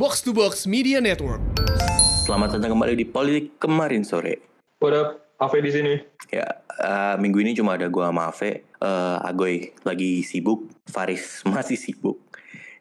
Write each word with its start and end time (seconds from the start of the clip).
Box 0.00 0.24
to 0.24 0.32
Box 0.32 0.64
Media 0.64 0.96
Network. 0.96 1.44
Selamat 2.24 2.56
datang 2.56 2.72
kembali 2.72 2.96
di 2.96 3.04
Politik 3.04 3.60
kemarin 3.60 4.00
sore. 4.00 4.40
What 4.80 4.96
up? 4.96 5.08
Ave 5.36 5.60
di 5.60 5.68
sini. 5.68 5.92
Ya, 6.32 6.64
eh, 6.80 7.20
minggu 7.20 7.44
ini 7.44 7.52
cuma 7.52 7.76
ada 7.76 7.84
gua 7.92 8.08
sama 8.08 8.32
Ave. 8.32 8.64
Eh, 8.64 9.28
Agoy 9.28 9.76
lagi 9.84 10.24
sibuk, 10.24 10.72
Faris 10.88 11.44
masih 11.52 11.76
sibuk. 11.76 12.16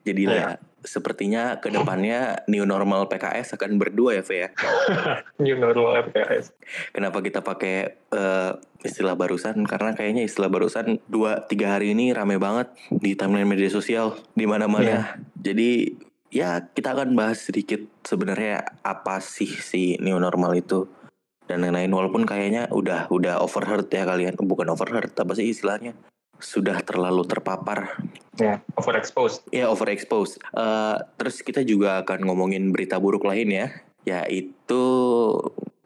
Jadi 0.08 0.32
lah, 0.32 0.64
sepertinya 0.80 1.60
ke 1.60 1.68
depannya 1.68 2.40
new 2.48 2.64
normal 2.64 3.12
PKS 3.12 3.60
akan 3.60 3.76
berdua 3.76 4.16
ya, 4.16 4.24
Ve 4.24 4.48
ya. 4.48 4.50
New 5.44 5.60
normal 5.60 6.08
FPS. 6.08 6.56
Kenapa 6.96 7.20
kita 7.20 7.44
pakai 7.44 8.00
eh, 8.00 8.52
istilah 8.88 9.20
barusan? 9.20 9.68
Karena 9.68 9.92
kayaknya 9.92 10.24
istilah 10.24 10.48
barusan 10.48 11.04
dua 11.12 11.44
tiga 11.52 11.76
hari 11.76 11.92
ini 11.92 12.16
rame 12.16 12.40
banget 12.40 12.72
di 12.88 13.20
timeline 13.20 13.44
media 13.44 13.68
sosial 13.68 14.16
di 14.40 14.48
mana-mana. 14.48 15.20
Jadi 15.36 16.08
ya 16.30 16.70
kita 16.74 16.94
akan 16.94 17.18
bahas 17.18 17.42
sedikit 17.42 17.82
sebenarnya 18.06 18.66
apa 18.86 19.22
sih 19.22 19.50
si 19.50 19.98
new 20.02 20.18
normal 20.18 20.54
itu 20.58 20.90
dan 21.50 21.66
lain-lain. 21.66 21.90
Walaupun 21.90 22.30
kayaknya 22.30 22.70
udah 22.70 23.10
udah 23.10 23.42
overheard 23.42 23.90
ya 23.90 24.06
kalian, 24.06 24.38
bukan 24.38 24.70
overheard, 24.70 25.10
apa 25.18 25.34
sih 25.34 25.50
istilahnya? 25.50 25.98
Sudah 26.40 26.80
terlalu 26.86 27.28
terpapar 27.28 28.00
Ya, 28.40 28.64
overexposed. 28.80 29.52
Ya 29.52 29.68
overexposed. 29.68 30.40
Eh, 30.56 30.98
terus 31.20 31.44
kita 31.44 31.60
juga 31.68 32.08
akan 32.08 32.24
ngomongin 32.24 32.72
berita 32.72 32.96
buruk 32.96 33.28
lain 33.28 33.52
ya, 33.52 33.68
yaitu 34.08 34.84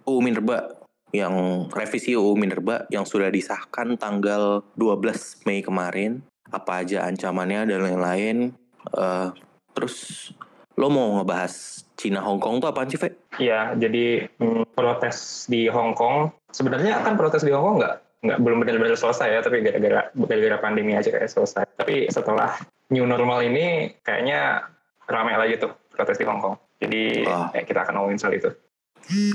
UU 0.06 0.20
Minerba 0.22 0.78
yang 1.10 1.66
revisi 1.74 2.14
UU 2.14 2.38
Minerba 2.38 2.86
yang 2.94 3.10
sudah 3.10 3.34
disahkan 3.34 3.98
tanggal 3.98 4.62
12 4.78 5.42
Mei 5.50 5.66
kemarin. 5.66 6.22
Apa 6.54 6.86
aja 6.86 7.10
ancamannya 7.10 7.66
dan 7.66 7.82
lain-lain. 7.82 8.54
Eh, 8.94 9.28
terus 9.74 10.30
lo 10.74 10.90
mau 10.90 11.22
ngebahas 11.22 11.86
Cina 11.94 12.26
Hong 12.26 12.42
Kong 12.42 12.58
tuh 12.58 12.70
apaan 12.74 12.90
sih, 12.90 12.98
Fe? 12.98 13.14
Iya, 13.38 13.78
jadi 13.78 14.26
mm, 14.42 14.74
protes 14.74 15.46
di 15.46 15.70
Hong 15.70 15.94
Kong. 15.94 16.34
Sebenarnya 16.50 17.06
kan 17.06 17.14
protes 17.14 17.46
di 17.46 17.54
Hong 17.54 17.62
Kong 17.64 17.78
nggak 17.82 17.96
nggak 18.24 18.40
belum 18.40 18.58
benar-benar 18.64 18.98
selesai 18.98 19.38
ya, 19.38 19.40
tapi 19.44 19.62
gara-gara 19.62 20.10
gara-gara 20.16 20.58
pandemi 20.58 20.98
aja 20.98 21.14
kayak 21.14 21.30
selesai. 21.30 21.68
Tapi 21.78 22.10
setelah 22.10 22.58
new 22.90 23.06
normal 23.06 23.46
ini 23.46 23.94
kayaknya 24.02 24.66
ramai 25.06 25.38
lagi 25.38 25.62
tuh 25.62 25.72
protes 25.94 26.18
di 26.18 26.26
Hong 26.26 26.42
Kong. 26.42 26.56
Jadi 26.82 27.28
Wah. 27.28 27.54
eh, 27.54 27.64
kita 27.64 27.86
akan 27.86 27.94
ngomongin 28.02 28.20
soal 28.20 28.34
itu. 28.34 28.50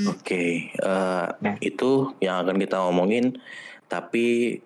Oke, 0.09 0.73
eh, 0.73 1.27
Ya. 1.39 1.53
itu 1.61 2.17
yang 2.19 2.43
akan 2.43 2.57
kita 2.59 2.81
ngomongin. 2.83 3.37
Tapi 3.89 4.59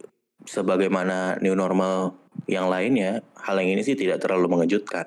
sebagaimana 0.46 1.38
new 1.38 1.54
normal 1.54 2.14
yang 2.50 2.66
lainnya, 2.66 3.22
hal 3.38 3.58
yang 3.60 3.78
ini 3.78 3.82
sih 3.86 3.94
tidak 3.94 4.22
terlalu 4.22 4.50
mengejutkan. 4.50 5.06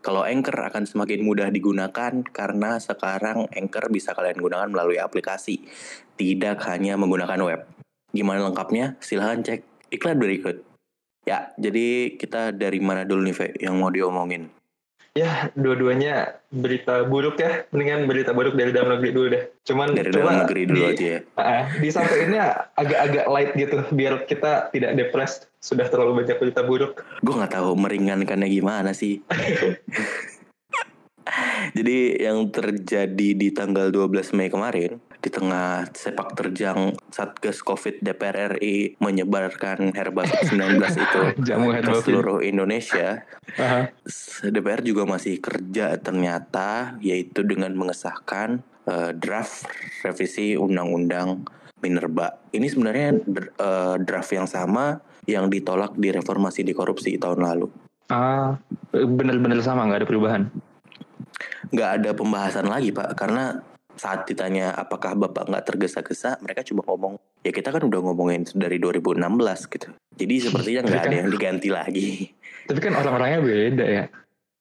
Kalau 0.00 0.24
Anchor 0.24 0.56
akan 0.56 0.88
semakin 0.88 1.20
mudah 1.20 1.52
digunakan 1.52 2.12
karena 2.24 2.80
sekarang 2.80 3.52
Anchor 3.52 3.92
bisa 3.92 4.16
kalian 4.16 4.40
gunakan 4.40 4.68
melalui 4.72 4.96
aplikasi, 4.96 5.60
tidak 6.16 6.64
hanya 6.72 6.96
menggunakan 6.96 7.40
web. 7.44 7.60
Gimana 8.16 8.48
lengkapnya? 8.48 8.96
Silahkan 9.04 9.44
cek 9.44 9.60
iklan 9.92 10.16
berikut. 10.16 10.64
Ya, 11.28 11.52
jadi 11.60 12.16
kita 12.16 12.56
dari 12.56 12.80
mana 12.80 13.04
dulu 13.04 13.28
nih, 13.28 13.36
Ve, 13.36 13.48
yang 13.60 13.76
mau 13.76 13.92
diomongin? 13.92 14.48
Ya, 15.20 15.52
dua-duanya 15.52 16.14
berita 16.48 17.04
buruk 17.04 17.36
ya. 17.36 17.68
Mendingan 17.68 18.08
berita 18.08 18.32
buruk 18.32 18.56
dari 18.56 18.72
dalam 18.72 18.88
negeri 18.90 19.10
dulu 19.12 19.26
deh. 19.28 19.44
Cuman 19.62 19.92
Dari 19.92 20.08
dalam 20.08 20.48
negeri 20.48 20.62
dulu 20.64 20.80
di- 20.80 20.88
aja 20.90 21.06
ya. 21.06 21.20
Ah, 21.36 21.64
disampaikannya 21.76 22.44
agak-agak 22.72 23.24
light 23.28 23.52
gitu 23.54 23.76
biar 23.90 24.24
kita 24.24 24.72
tidak 24.72 24.96
depressed 24.96 25.52
sudah 25.60 25.84
terlalu 25.84 26.24
banyak 26.24 26.40
berita 26.40 26.64
buruk 26.64 27.04
gue 27.20 27.34
nggak 27.36 27.52
tahu 27.52 27.76
meringankannya 27.76 28.48
gimana 28.48 28.90
sih. 28.90 29.20
Jadi 31.76 32.20
yang 32.20 32.50
terjadi 32.50 33.28
di 33.34 33.48
tanggal 33.54 33.90
12 33.92 34.36
Mei 34.36 34.50
kemarin 34.50 34.98
di 35.20 35.28
tengah 35.28 35.84
sepak 35.92 36.32
terjang 36.32 36.96
Satgas 37.12 37.60
Covid 37.60 38.00
DPR 38.00 38.56
RI 38.56 38.96
menyebarkan 38.98 39.92
herba 39.92 40.24
19 40.24 40.80
itu 41.04 41.20
jamu 41.44 41.76
ke 41.76 41.92
seluruh 42.00 42.40
Indonesia, 42.40 43.28
Aha. 43.60 43.92
DPR 44.48 44.80
juga 44.80 45.04
masih 45.04 45.36
kerja 45.38 46.00
ternyata 46.00 46.96
yaitu 47.04 47.44
dengan 47.44 47.76
mengesahkan 47.76 48.64
eh, 48.88 49.12
draft 49.12 49.68
revisi 50.00 50.56
undang-undang 50.56 51.44
Minerba. 51.80 52.40
Ini 52.52 52.66
sebenarnya 52.68 53.08
eh, 53.60 53.96
draft 54.00 54.32
yang 54.32 54.48
sama 54.48 55.04
yang 55.28 55.52
ditolak 55.52 56.00
di 56.00 56.08
reformasi 56.16 56.64
di 56.64 56.72
korupsi 56.72 57.20
tahun 57.20 57.44
lalu. 57.44 57.68
ah 58.10 58.58
bener-bener 58.90 59.62
sama 59.62 59.86
nggak 59.86 60.02
ada 60.02 60.08
perubahan 60.10 60.50
nggak 61.70 61.90
ada 62.00 62.10
pembahasan 62.12 62.66
lagi 62.68 62.90
pak. 62.94 63.16
Karena 63.16 63.56
saat 64.00 64.24
ditanya 64.24 64.72
apakah 64.72 65.12
bapak 65.12 65.50
nggak 65.52 65.64
tergesa-gesa 65.66 66.40
mereka 66.40 66.64
cuma 66.64 66.80
ngomong 66.88 67.20
ya 67.44 67.52
kita 67.52 67.68
kan 67.68 67.84
udah 67.84 68.00
ngomongin 68.00 68.48
dari 68.56 68.80
2016 68.80 69.20
gitu. 69.68 69.88
Jadi 70.16 70.34
sepertinya 70.40 70.80
nggak 70.88 71.02
ada 71.04 71.16
yang 71.20 71.30
diganti 71.32 71.68
lagi. 71.68 72.10
Tapi 72.64 72.78
kan 72.80 72.96
orang-orangnya 72.96 73.40
beda 73.44 73.86
ya. 73.86 74.04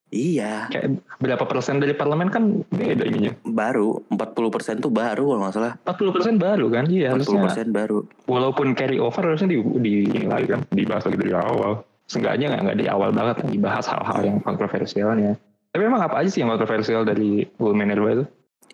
Iya. 0.10 0.66
Kayak 0.74 1.06
berapa 1.22 1.44
persen 1.46 1.78
dari 1.78 1.94
parlemen 1.94 2.34
kan 2.34 2.66
beda 2.68 3.04
ininya. 3.06 3.32
Baru 3.46 4.10
40% 4.10 4.82
tuh 4.82 4.90
baru 4.90 5.24
kalau 5.36 5.42
nggak 5.46 5.56
salah. 5.56 5.74
40 5.86 6.16
persen 6.16 6.34
baru 6.42 6.66
kan? 6.74 6.84
Iya 6.90 7.14
40% 7.14 7.40
harusnya 7.40 7.66
baru. 7.70 7.98
Walaupun 8.26 8.74
carry 8.74 8.98
over 8.98 9.22
harusnya 9.22 9.54
di, 9.54 9.62
di 9.62 9.94
ini 10.10 10.26
lagi 10.26 10.50
kan 10.50 10.66
dibahas 10.74 11.06
lagi 11.06 11.18
dari 11.22 11.34
awal. 11.38 11.86
Seenggaknya 12.10 12.58
nggak 12.58 12.78
dari 12.82 12.90
awal 12.90 13.14
banget 13.14 13.46
kan 13.46 13.48
dibahas 13.54 13.86
hal-hal 13.86 14.20
yang 14.26 14.38
kontroversialnya 14.42 15.38
tapi 15.70 15.84
emang 15.86 16.02
apa 16.02 16.22
aja 16.22 16.30
sih 16.30 16.42
yang 16.42 16.50
kontroversial 16.50 17.06
dari 17.06 17.46
Wool 17.62 17.78
Minerva 17.78 18.10
itu? 18.14 18.26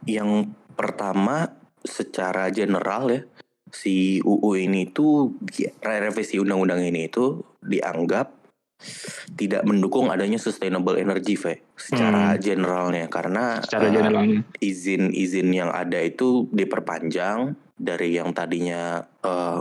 Yang 0.07 0.51
pertama 0.75 1.51
secara 1.85 2.49
general 2.49 3.11
ya 3.11 3.21
si 3.69 4.23
UU 4.23 4.55
ini 4.55 4.87
tuh 4.89 5.35
revisi 5.83 6.39
undang-undang 6.39 6.81
ini 6.85 7.11
itu 7.11 7.43
dianggap 7.59 8.31
tidak 9.33 9.63
mendukung 9.63 10.11
adanya 10.11 10.35
sustainable 10.37 10.99
energy 10.99 11.39
Ve, 11.39 11.63
secara 11.79 12.35
Hmm. 12.35 12.41
generalnya 12.43 13.07
karena 13.07 13.63
secara 13.63 13.87
uh, 13.87 13.91
generalnya. 13.91 14.39
izin-izin 14.59 15.49
yang 15.55 15.71
ada 15.71 15.97
itu 16.03 16.45
diperpanjang 16.51 17.55
dari 17.75 18.19
yang 18.19 18.35
tadinya 18.35 19.03
eh, 19.23 19.59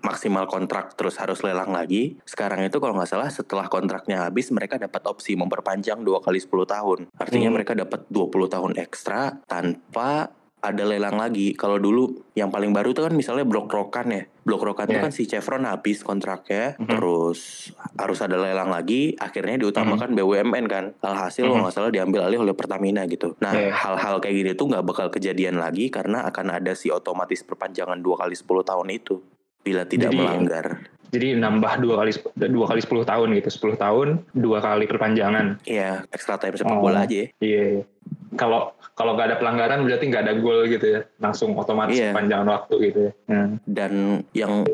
maksimal 0.00 0.46
kontrak 0.46 0.94
terus 0.94 1.18
harus 1.18 1.40
lelang 1.42 1.70
lagi. 1.70 2.18
Sekarang 2.24 2.62
itu 2.62 2.78
kalau 2.78 2.94
nggak 2.94 3.10
salah 3.10 3.28
setelah 3.28 3.66
kontraknya 3.66 4.26
habis 4.26 4.50
mereka 4.50 4.78
dapat 4.78 5.02
opsi 5.06 5.34
memperpanjang 5.34 6.02
dua 6.02 6.20
kali 6.20 6.38
10 6.38 6.64
tahun. 6.64 6.98
Artinya 7.16 7.48
Hmm. 7.50 7.56
mereka 7.56 7.72
dapat 7.74 8.06
20 8.08 8.48
tahun 8.48 8.78
ekstra 8.78 9.42
tanpa 9.44 10.30
ada 10.58 10.82
lelang 10.82 11.14
lagi. 11.14 11.54
Kalau 11.54 11.78
dulu 11.78 12.18
yang 12.34 12.50
paling 12.50 12.74
baru 12.74 12.90
itu 12.90 12.98
kan 12.98 13.14
misalnya 13.14 13.46
blok 13.46 13.70
rokan 13.70 14.10
ya. 14.10 14.26
Blok 14.42 14.66
rokan 14.66 14.90
itu 14.90 14.98
Ya. 14.98 15.04
kan 15.06 15.12
si 15.14 15.22
Chevron 15.22 15.62
habis 15.62 16.02
kontraknya, 16.02 16.74
Mhm. 16.82 16.88
terus 16.98 17.70
harus 17.94 18.18
ada 18.18 18.34
lelang 18.34 18.66
lagi. 18.66 19.14
Akhirnya 19.14 19.54
diutamakan 19.54 20.18
BUMN 20.18 20.66
kan. 20.66 20.84
Alhasil 20.98 21.46
kalau 21.46 21.62
Mhm. 21.62 21.64
nggak 21.68 21.74
salah 21.78 21.90
diambil 21.94 22.26
alih 22.26 22.42
oleh 22.42 22.58
Pertamina 22.58 23.06
gitu. 23.06 23.38
Nah 23.38 23.54
Ya. 23.54 23.70
hal-hal 23.70 24.18
kayak 24.18 24.34
gini 24.34 24.52
tuh 24.58 24.66
nggak 24.66 24.82
bakal 24.82 25.06
kejadian 25.14 25.62
lagi 25.62 25.94
karena 25.94 26.26
akan 26.26 26.50
ada 26.50 26.74
si 26.74 26.90
otomatis 26.90 27.46
perpanjangan 27.46 28.02
dua 28.02 28.18
kali 28.18 28.34
10 28.34 28.66
tahun 28.66 28.90
itu 28.90 29.22
bila 29.62 29.82
tidak 29.84 30.10
Jadi- 30.12 30.18
melanggar. 30.18 30.66
Jadi 31.08 31.40
nambah 31.40 31.80
dua 31.80 32.04
kali 32.04 32.12
dua 32.52 32.66
kali 32.68 32.80
10 32.84 33.08
tahun 33.08 33.32
gitu, 33.40 33.48
10 33.48 33.80
tahun 33.80 34.08
dua 34.36 34.60
kali 34.60 34.84
perpanjangan. 34.84 35.56
Iya, 35.64 36.04
extra 36.12 36.36
time 36.36 36.52
sepak 36.52 36.76
Oh. 36.76 36.84
bola 36.84 37.08
aja 37.08 37.24
ya. 37.24 37.26
Iya. 37.40 37.88
Kalau 38.36 38.76
kalau 38.92 39.16
nggak 39.16 39.26
ada 39.32 39.36
pelanggaran 39.40 39.88
berarti 39.88 40.04
nggak 40.04 40.24
ada 40.28 40.34
gol 40.36 40.68
gitu 40.68 40.84
ya, 40.84 41.00
langsung 41.16 41.56
otomatis 41.56 41.96
Iya. 41.96 42.12
perpanjangan 42.12 42.48
waktu 42.52 42.74
gitu 42.92 42.98
ya. 43.08 43.12
Hmm. 43.24 43.56
Dan 43.64 43.92
yang 44.36 44.68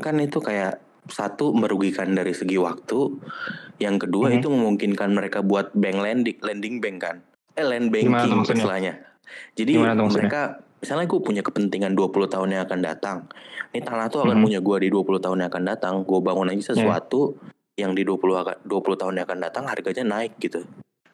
kan 0.00 0.16
itu 0.16 0.40
kayak 0.40 0.80
satu 1.12 1.52
merugikan 1.52 2.16
dari 2.16 2.32
segi 2.32 2.56
waktu, 2.56 3.12
yang 3.76 4.00
kedua 4.00 4.32
Mhm. 4.32 4.36
itu 4.40 4.48
memungkinkan 4.48 5.12
mereka 5.12 5.44
buat 5.44 5.76
bank 5.76 6.00
lending, 6.00 6.38
lending 6.40 6.80
bank 6.80 6.96
kan, 7.04 7.16
eh 7.52 7.62
land 7.62 7.92
banking 7.92 8.42
istilahnya. 8.48 8.96
Jadi 9.52 9.76
mereka 9.76 10.64
misalnya 10.80 11.06
gue 11.08 11.20
punya 11.20 11.42
kepentingan 11.42 11.96
20 11.96 12.28
tahun 12.28 12.48
yang 12.52 12.62
akan 12.68 12.80
datang, 12.84 13.16
ini 13.72 13.80
tanah 13.80 14.06
tuh 14.12 14.24
akan 14.24 14.40
Mhm. 14.40 14.44
punya 14.44 14.60
gue 14.60 14.76
di 14.84 14.88
20 14.92 15.18
tahun 15.18 15.44
yang 15.44 15.50
akan 15.50 15.64
datang, 15.64 15.94
gue 16.04 16.18
bangun 16.20 16.52
aja 16.52 16.72
sesuatu 16.76 17.36
yang 17.76 17.92
di 17.92 18.02
20 18.04 18.40
akan- 18.40 18.60
20 18.64 18.96
tahun 18.96 19.20
yang 19.20 19.26
akan 19.28 19.40
datang 19.40 19.64
harganya 19.68 20.04
naik 20.04 20.36
gitu. 20.40 20.64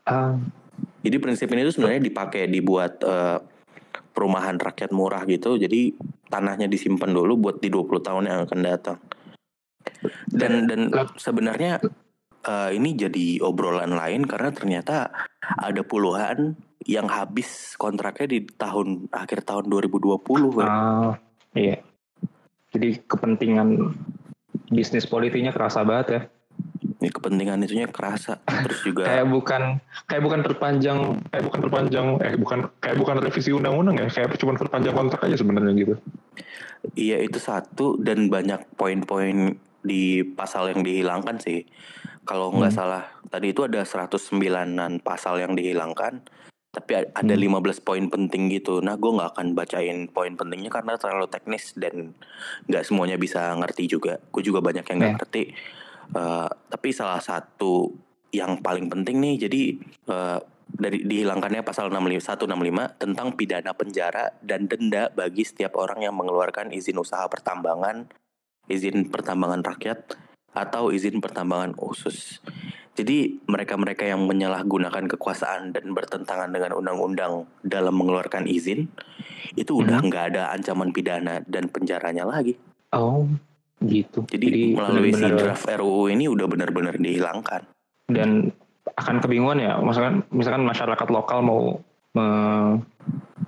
Ah, 0.06 0.34
Jadi 1.02 1.18
prinsip 1.18 1.50
ini 1.50 1.66
tuh 1.66 1.74
sebenarnya 1.74 1.98
dipakai 1.98 2.46
dibuat 2.46 3.02
eh, 3.02 3.38
perumahan 4.14 4.54
rakyat 4.54 4.94
murah 4.94 5.26
gitu. 5.26 5.58
Jadi 5.58 5.98
tanahnya 6.30 6.70
disimpan 6.70 7.10
dulu 7.10 7.34
buat 7.38 7.56
di 7.58 7.66
20 7.66 7.98
tahun 7.98 8.30
yang 8.30 8.40
akan 8.46 8.60
datang. 8.62 8.98
Dan 10.30 10.70
dan 10.70 10.94
sebenarnya 11.18 11.82
eh, 12.46 12.70
ini 12.76 12.94
jadi 12.98 13.40
obrolan 13.42 13.94
lain 13.94 14.26
karena 14.26 14.50
ternyata 14.50 15.10
ada 15.42 15.82
puluhan 15.86 16.58
yang 16.86 17.06
habis 17.06 17.78
kontraknya 17.78 18.38
di 18.38 18.38
tahun 18.46 19.06
akhir 19.14 19.46
tahun 19.46 19.70
2020. 19.70 20.58
Wen. 20.58 20.66
ah, 20.66 21.14
iya. 21.54 21.78
Jadi 22.72 23.04
kepentingan 23.04 23.94
bisnis 24.72 25.06
politiknya 25.06 25.54
kerasa 25.54 25.86
banget 25.86 26.06
ya. 26.08 26.20
Ini 27.02 27.10
kepentingan 27.10 27.66
itunya 27.66 27.86
kerasa. 27.90 28.42
Terus 28.42 28.80
juga 28.88 29.06
kayak 29.06 29.26
bukan 29.30 29.62
kayak 30.10 30.22
bukan 30.22 30.40
perpanjang 30.42 30.98
kayak 31.30 31.44
bukan 31.46 31.60
perpanjang 31.68 32.06
eh 32.22 32.34
bukan 32.38 32.58
kayak 32.82 32.96
bukan 32.98 33.16
revisi 33.22 33.50
undang-undang 33.54 33.96
ya 34.02 34.08
kayak 34.10 34.38
cuma 34.38 34.54
perpanjang 34.58 34.94
kontrak 34.94 35.22
aja 35.26 35.36
sebenarnya 35.38 35.72
gitu 35.74 35.94
iya 36.98 37.22
itu 37.22 37.38
satu 37.38 37.98
dan 37.98 38.26
banyak 38.26 38.74
poin-poin 38.74 39.54
di 39.82 40.22
pasal 40.22 40.72
yang 40.72 40.86
dihilangkan 40.86 41.36
sih. 41.42 41.66
Kalau 42.22 42.54
nggak 42.54 42.72
Hmm. 42.72 42.80
salah 42.86 43.04
tadi 43.28 43.50
itu 43.50 43.66
ada 43.66 43.82
109-an 43.82 45.02
pasal 45.02 45.42
yang 45.42 45.58
dihilangkan. 45.58 46.22
Tapi 46.72 47.12
ada 47.12 47.34
Hmm. 47.36 47.42
15 47.42 47.84
poin 47.84 48.08
penting 48.08 48.48
gitu. 48.48 48.80
Nah, 48.80 48.96
gue 48.96 49.12
nggak 49.12 49.36
akan 49.36 49.52
bacain 49.52 50.08
poin 50.08 50.32
pentingnya 50.32 50.72
karena 50.72 50.96
terlalu 50.96 51.28
teknis 51.28 51.76
dan 51.76 52.16
nggak 52.64 52.84
semuanya 52.88 53.20
bisa 53.20 53.52
ngerti 53.52 53.84
juga. 53.84 54.16
Gue 54.32 54.40
juga 54.40 54.64
banyak 54.64 54.80
yang 54.88 54.98
nggak 54.98 55.12
Ya. 55.12 55.18
ngerti. 55.20 55.44
Eh, 56.12 56.48
tapi 56.72 56.88
salah 56.92 57.20
satu 57.20 57.92
yang 58.32 58.64
paling 58.64 58.88
penting 58.88 59.20
nih, 59.20 59.36
jadi 59.48 59.62
eh, 60.08 60.38
dari 60.72 61.04
dihilangkannya 61.04 61.60
pasal 61.60 61.92
65, 61.92 62.24
165 62.24 62.96
tentang 62.96 63.36
pidana 63.36 63.76
penjara 63.76 64.32
dan 64.40 64.64
denda 64.64 65.12
bagi 65.12 65.44
setiap 65.44 65.76
orang 65.76 66.00
yang 66.00 66.16
mengeluarkan 66.16 66.72
izin 66.72 66.96
usaha 66.96 67.28
pertambangan, 67.28 68.08
izin 68.72 69.12
pertambangan 69.12 69.60
rakyat, 69.60 70.16
atau 70.52 70.88
izin 70.88 71.18
pertambangan 71.18 71.72
khusus. 71.72 72.40
Jadi 72.92 73.40
mereka-mereka 73.48 74.04
yang 74.04 74.28
menyalahgunakan 74.28 75.08
kekuasaan 75.08 75.72
dan 75.72 75.96
bertentangan 75.96 76.52
dengan 76.52 76.76
undang-undang 76.76 77.48
dalam 77.64 77.96
mengeluarkan 77.96 78.44
izin 78.44 78.84
itu 79.56 79.80
udah 79.80 80.04
Mhm. 80.04 80.06
nggak 80.06 80.24
ada 80.32 80.52
ancaman 80.52 80.92
pidana 80.92 81.40
dan 81.44 81.68
penjaranya 81.68 82.24
lagi. 82.24 82.56
oh 82.92 83.24
gitu 83.80 84.28
Jadi, 84.28 84.76
melalui 84.76 85.10
si 85.10 85.16
benar-benar- 85.16 85.56
draft 85.56 85.64
RUU 85.66 86.06
ini 86.06 86.28
udah 86.28 86.44
benar-benar 86.44 86.94
dihilangkan. 86.94 87.64
dan 88.12 88.52
akan 88.92 89.16
kebingungan 89.18 89.56
ya 89.56 89.72
misalkan 89.80 90.20
misalkan 90.28 90.62
masyarakat 90.62 91.08
lokal 91.08 91.40
mau 91.40 91.80
me- 92.12 92.84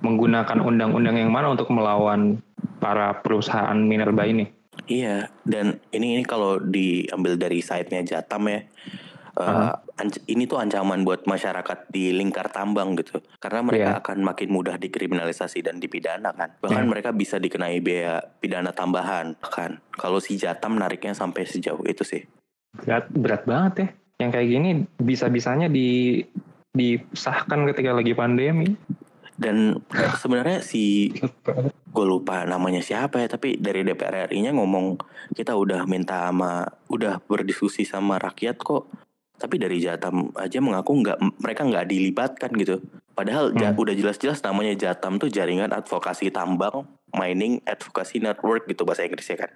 menggunakan 0.01 0.57
undang-undang 0.57 1.13
yang 1.15 1.29
mana 1.29 1.53
untuk 1.53 1.69
melawan 1.69 2.41
para 2.81 3.21
perusahaan 3.21 3.77
minerba 3.77 4.25
ini 4.25 4.49
Iya, 4.85 5.29
dan 5.43 5.81
ini 5.89 6.19
ini 6.19 6.23
kalau 6.23 6.61
diambil 6.61 7.35
dari 7.35 7.59
site-nya 7.59 8.05
Jatam 8.05 8.45
ya, 8.45 8.61
anc- 9.97 10.23
ini 10.27 10.45
tuh 10.45 10.61
ancaman 10.61 11.03
buat 11.03 11.25
masyarakat 11.25 11.89
di 11.89 12.13
lingkar 12.13 12.53
tambang 12.53 12.95
gitu, 12.95 13.19
karena 13.41 13.65
mereka 13.65 13.89
Iya. 13.91 13.99
akan 13.99 14.17
makin 14.23 14.49
mudah 14.51 14.75
dikriminalisasi 14.77 15.59
dan 15.59 15.81
dipidana 15.81 16.31
kan, 16.31 16.55
bahkan 16.61 16.85
Iya. 16.85 16.91
mereka 16.91 17.09
bisa 17.11 17.41
dikenai 17.41 17.81
biaya 17.81 18.21
pidana 18.39 18.71
tambahan 18.71 19.35
kan. 19.41 19.81
Kalau 19.91 20.21
si 20.21 20.37
Jatam 20.37 20.77
nariknya 20.77 21.11
sampai 21.11 21.43
sejauh 21.43 21.83
itu 21.85 22.05
sih. 22.05 22.23
berat 22.75 23.07
berat 23.07 23.47
banget 23.47 23.73
ya 23.79 23.87
yang 24.19 24.31
kayak 24.35 24.49
gini 24.51 24.69
bisa-bisanya 24.99 25.71
di 25.71 26.19
disahkan 26.75 27.63
ketika 27.71 27.95
lagi 27.95 28.11
pandemi 28.11 28.75
Dan 29.35 29.83
sebenarnya 30.15 30.63
si 30.63 31.11
gue 31.91 32.05
lupa 32.07 32.47
namanya 32.47 32.79
siapa 32.79 33.19
ya, 33.19 33.27
tapi 33.27 33.59
dari 33.59 33.83
DPR 33.83 34.31
RI-nya 34.31 34.55
ngomong 34.55 34.95
kita 35.35 35.55
udah 35.55 35.83
minta 35.83 36.27
sama, 36.27 36.63
udah 36.87 37.19
berdiskusi 37.23 37.83
sama 37.83 38.15
rakyat 38.15 38.55
kok. 38.59 38.87
Tapi 39.35 39.59
dari 39.59 39.83
Jatam 39.83 40.31
aja 40.39 40.63
mengaku 40.63 41.03
nggak, 41.03 41.17
mereka 41.43 41.67
nggak 41.67 41.87
dilibatkan 41.91 42.51
gitu. 42.55 42.79
Padahal 43.11 43.51
ja- 43.55 43.71
Hmm. 43.71 43.79
udah 43.83 43.95
jelas-jelas 43.95 44.39
namanya 44.39 44.75
Jatam 44.75 45.19
tuh 45.19 45.27
jaringan 45.27 45.71
advokasi 45.71 46.31
tambang, 46.31 46.87
mining, 47.11 47.59
advocacy 47.67 48.19
network 48.19 48.67
gitu 48.67 48.87
bahasa 48.87 49.03
Inggrisnya 49.03 49.47
kan. 49.47 49.51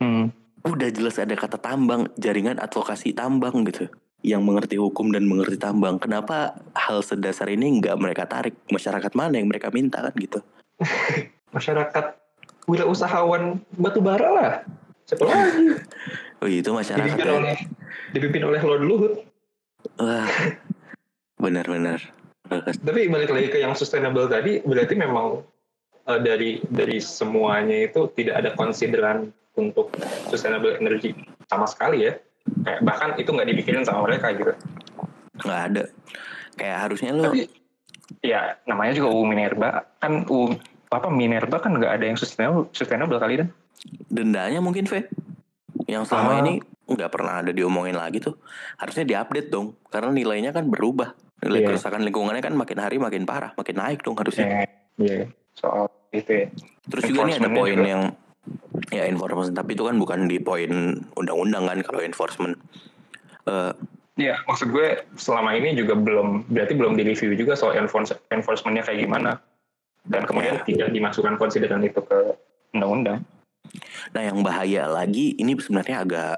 hmm. 0.00 0.24
Udah 0.64 0.90
jelas 0.90 1.16
ada 1.20 1.32
kata 1.38 1.60
tambang, 1.60 2.10
jaringan 2.18 2.58
advokasi 2.58 3.12
tambang 3.14 3.62
gitu. 3.68 3.88
Yang 4.22 4.42
mengerti 4.42 4.76
hukum 4.76 5.14
dan 5.14 5.30
mengerti 5.30 5.56
tambang. 5.58 6.02
Kenapa 6.02 6.58
hal 6.74 7.06
sedasar 7.06 7.46
ini 7.50 7.78
nggak 7.78 7.96
mereka 8.02 8.26
tarik? 8.26 8.54
Masyarakat 8.68 9.14
mana 9.14 9.38
yang 9.38 9.46
mereka 9.46 9.70
minta 9.70 10.02
kan 10.02 10.14
gitu? 10.18 10.42
masyarakat 11.56 12.04
wirausahawan 12.68 13.60
batu 13.80 14.00
bara 14.04 14.28
lah 14.28 14.52
siapa 15.08 15.24
lagi 15.24 15.74
Oh 16.44 16.46
itu 16.46 16.70
masyarakat 16.70 17.18
dipimpin 17.18 17.26
ya. 17.26 17.34
oleh 17.34 17.56
dipimpin 18.14 18.42
oleh 18.46 18.60
Lord 18.62 18.84
Luhut 18.86 19.14
Wah, 19.98 20.26
benar-benar. 21.38 22.02
tapi 22.82 23.06
balik 23.10 23.30
lagi 23.30 23.48
ke 23.50 23.58
yang 23.62 23.74
sustainable 23.74 24.26
tadi 24.30 24.62
berarti 24.62 24.94
memang 24.94 25.42
eh, 26.06 26.20
dari 26.22 26.62
dari 26.70 27.02
semuanya 27.02 27.90
itu 27.90 28.10
tidak 28.14 28.42
ada 28.42 28.50
konsideran 28.54 29.34
untuk 29.58 29.90
sustainable 30.30 30.78
energy 30.78 31.14
sama 31.50 31.66
sekali 31.66 32.06
ya 32.06 32.14
kayak 32.62 32.80
bahkan 32.82 33.10
itu 33.16 33.28
nggak 33.28 33.48
dipikirin 33.48 33.84
sama 33.84 34.06
mereka 34.06 34.32
gitu 34.32 34.52
Nggak 35.38 35.60
ada. 35.70 35.82
Kayak 36.58 36.76
harusnya 36.82 37.10
lo 37.14 37.30
tapi 37.30 37.46
ya 38.24 38.56
namanya 38.64 38.92
juga 38.96 39.08
UU 39.12 39.24
Minerba 39.24 39.84
kan 40.00 40.24
UU 40.24 40.56
apa 40.88 41.08
Minerba 41.08 41.60
kan 41.60 41.76
nggak 41.76 41.92
ada 42.00 42.04
yang 42.04 42.16
sustainable 42.16 42.66
sustainable 42.72 43.20
kali 43.20 43.44
kan 43.44 43.48
dendanya 44.08 44.58
mungkin 44.58 44.84
V. 44.84 45.06
Yang 45.86 46.10
selama 46.10 46.32
Ah. 46.34 46.40
ini 46.42 46.52
nggak 46.84 47.10
pernah 47.12 47.40
ada 47.40 47.52
diomongin 47.52 47.94
lagi 47.94 48.18
tuh. 48.18 48.34
Harusnya 48.76 49.04
diupdate 49.04 49.48
dong. 49.48 49.78
Karena 49.86 50.10
nilainya 50.10 50.50
kan 50.50 50.66
berubah. 50.66 51.14
Nilai 51.38 51.62
Iya. 51.62 51.66
kerusakan 51.70 52.02
lingkungannya 52.02 52.42
kan 52.42 52.52
makin 52.52 52.78
hari 52.82 52.98
makin 52.98 53.22
parah, 53.22 53.54
makin 53.54 53.78
naik 53.78 54.02
dong 54.02 54.18
harusnya. 54.18 54.66
Iya, 54.98 55.30
soal 55.54 55.86
itu 56.10 56.26
ya. 56.34 56.46
Terus 56.90 57.02
juga 57.06 57.20
nih 57.24 57.34
ada 57.38 57.50
poin 57.52 57.78
juga. 57.78 57.86
yang 57.86 58.02
ya 58.88 59.04
enforcement 59.08 59.52
tapi 59.52 59.76
itu 59.76 59.84
kan 59.84 59.96
bukan 60.00 60.28
di 60.28 60.40
poin 60.40 61.02
undang-undang 61.16 61.64
kan 61.68 61.78
kalau 61.84 62.00
enforcement. 62.02 62.56
Iya, 64.18 64.34
maksud 64.50 64.74
gue 64.74 65.06
selama 65.14 65.54
ini 65.54 65.78
juga 65.78 65.94
belum, 65.94 66.50
berarti 66.50 66.74
belum 66.74 66.98
direview 66.98 67.38
juga 67.38 67.54
soal 67.54 67.78
enforce, 67.78 68.18
enforcementnya 68.34 68.82
kayak 68.82 69.06
gimana. 69.06 69.38
Dan 70.02 70.26
kemudian 70.26 70.58
tidak 70.66 70.90
dimasukkan 70.90 71.38
konsideran 71.38 71.86
itu 71.86 72.02
ke 72.02 72.34
undang-undang. 72.74 73.22
Nah 74.10 74.22
yang 74.26 74.42
bahaya 74.42 74.90
lagi 74.90 75.38
ini 75.38 75.54
sebenarnya 75.54 76.02
agak 76.02 76.36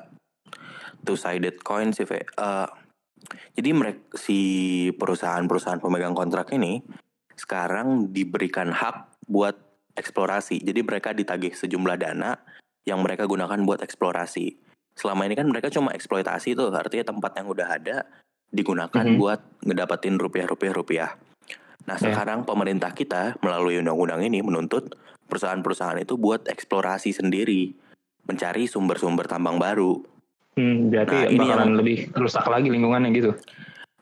two 1.08 1.16
sided 1.16 1.56
coin 1.64 1.96
sih. 1.96 2.04
Eh, 2.04 2.68
jadi 3.56 3.70
mereka 3.72 4.12
si 4.12 4.38
perusahaan-perusahaan 5.00 5.80
pemegang 5.80 6.12
kontrak 6.12 6.52
ini 6.52 6.84
sekarang 7.32 8.12
diberikan 8.12 8.76
hak 8.76 9.24
buat 9.24 9.56
eksplorasi. 9.96 10.62
Jadi 10.62 10.80
mereka 10.82 11.10
ditagih 11.10 11.54
sejumlah 11.54 11.96
dana 11.98 12.38
yang 12.86 13.02
mereka 13.02 13.26
gunakan 13.26 13.58
buat 13.62 13.82
eksplorasi. 13.82 14.56
Selama 14.96 15.24
ini 15.24 15.34
kan 15.38 15.46
mereka 15.46 15.70
cuma 15.70 15.94
eksploitasi 15.94 16.58
tuh, 16.58 16.72
artinya 16.74 17.14
tempat 17.14 17.32
yang 17.38 17.48
udah 17.48 17.68
ada 17.68 17.96
digunakan 18.50 19.04
Mhm. 19.06 19.16
buat 19.16 19.40
ngedapetin 19.62 20.18
rupiah-rupiah 20.18 20.74
rupiah. 20.74 21.10
Nah 21.86 21.96
Ya. 21.96 22.10
sekarang 22.10 22.44
pemerintah 22.44 22.92
kita 22.92 23.38
melalui 23.40 23.78
undang-undang 23.78 24.20
ini 24.20 24.42
menuntut 24.42 24.92
perusahaan-perusahaan 25.30 26.02
itu 26.02 26.18
buat 26.18 26.44
eksplorasi 26.50 27.14
sendiri, 27.14 27.72
mencari 28.26 28.66
sumber-sumber 28.66 29.30
tambang 29.30 29.56
baru. 29.56 30.02
Hmm, 30.58 30.90
berarti 30.90 31.14
Nah, 31.14 31.30
ini 31.30 31.46
yang- 31.46 31.78
lebih 31.78 31.98
rusak 32.12 32.42
lagi 32.50 32.68
lingkungannya 32.68 33.10
gitu. 33.14 33.30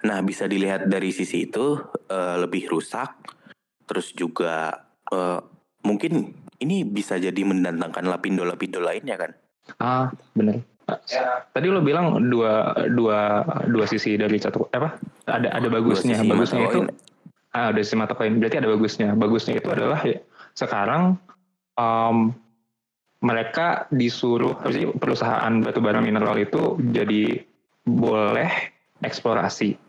Nah 0.09 0.19
bisa 0.25 0.49
dilihat 0.49 0.89
dari 0.89 1.13
sisi 1.13 1.45
itu 1.45 1.77
eh, 2.09 2.37
lebih 2.41 2.73
rusak, 2.73 3.37
terus 3.85 4.17
juga 4.17 4.73
eh, 5.13 5.41
mungkin 5.89 6.37
ini 6.61 6.85
bisa 6.85 7.17
jadi 7.17 7.41
mendatangkan 7.41 8.05
lapindo-lapindo 8.05 8.85
lainnya 8.85 9.17
kan? 9.17 9.31
Ah, 9.81 10.13
bener. 10.37 10.61
Tadi 11.53 11.67
lo 11.69 11.85
bilang 11.85 12.17
dua 12.29 12.73
dua 12.89 13.45
dua 13.69 13.85
sisi 13.85 14.17
dari 14.17 14.37
satu 14.41 14.69
apa? 14.73 15.01
Ada 15.29 15.53
ada 15.53 15.69
bagusnya. 15.69 16.21
Bagusnya 16.25 16.69
itu 16.69 16.81
koin. 16.85 16.93
ah 17.57 17.73
ada 17.73 17.81
sisi 17.81 17.97
mata 17.97 18.17
koin. 18.17 18.41
Berarti 18.41 18.57
ada 18.61 18.69
bagusnya. 18.69 19.09
Bagusnya 19.13 19.61
itu 19.61 19.69
adalah 19.69 20.01
ya, 20.05 20.21
sekarang 20.57 21.21
em, 21.77 22.33
mereka 23.21 23.85
disuruh 23.93 24.57
perusahaan 24.97 25.53
batubara 25.61 26.01
mineral 26.01 26.37
itu 26.41 26.81
jadi 26.93 27.45
boleh 27.85 28.49
eksplorasi 29.05 29.89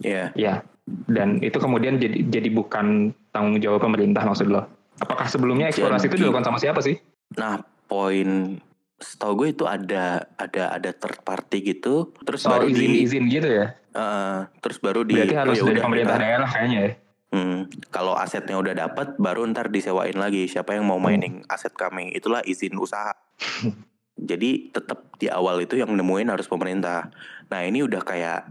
Ya, 0.00 0.32
ya 0.32 0.64
dan 1.08 1.40
itu 1.44 1.60
kemudian 1.60 2.00
jadi 2.00 2.24
jadi 2.32 2.48
bukan 2.48 3.12
tanggung 3.34 3.60
jawab 3.60 3.84
pemerintah 3.84 4.24
maksud 4.24 4.48
lo 4.48 4.64
apakah 4.98 5.26
sebelumnya 5.30 5.70
eksplorasi 5.70 6.06
itu 6.10 6.18
Jadi- 6.18 6.22
dilakukan 6.26 6.44
sama 6.46 6.58
siapa 6.58 6.80
sih 6.82 6.98
nah 7.34 7.60
poin 7.86 8.58
setahu 8.98 9.46
gue 9.46 9.48
itu 9.54 9.64
ada 9.64 10.26
ada 10.34 10.74
ada 10.74 10.90
third 10.90 11.22
party 11.22 11.62
gitu, 11.62 12.10
terus 12.26 12.42
soal 12.42 12.66
baru 12.66 12.74
di 12.74 12.82
izin-izin 12.82 13.30
gitu 13.30 13.46
ya 13.46 13.78
eh, 13.94 14.40
terus 14.58 14.82
baru 14.82 15.06
di 15.06 15.14
berarti 15.14 15.38
harus 15.38 15.56
oh 15.62 15.70
ya 15.70 15.70
dari 15.70 15.80
pemerintah 15.86 16.16
daerah 16.18 16.48
kayaknya 16.50 16.78
ya 16.82 16.92
Hmm, 17.28 17.68
kalau 17.92 18.16
asetnya 18.16 18.56
udah 18.56 18.72
dapat, 18.72 19.20
baru 19.20 19.44
ntar 19.52 19.68
disewain 19.68 20.16
lagi. 20.16 20.48
Siapa 20.48 20.72
yang 20.72 20.88
mau 20.88 20.96
mining 20.96 21.44
aset 21.44 21.76
kami? 21.76 22.08
Itulah 22.16 22.40
izin 22.40 22.72
usaha. 22.80 23.12
Jadi 24.30 24.72
tetap 24.72 25.12
di 25.20 25.28
awal 25.28 25.60
itu 25.62 25.76
yang 25.76 25.92
nemuin 25.92 26.32
harus 26.32 26.48
pemerintah. 26.48 27.12
Nah 27.52 27.60
ini 27.68 27.84
udah 27.84 28.00
kayak 28.00 28.48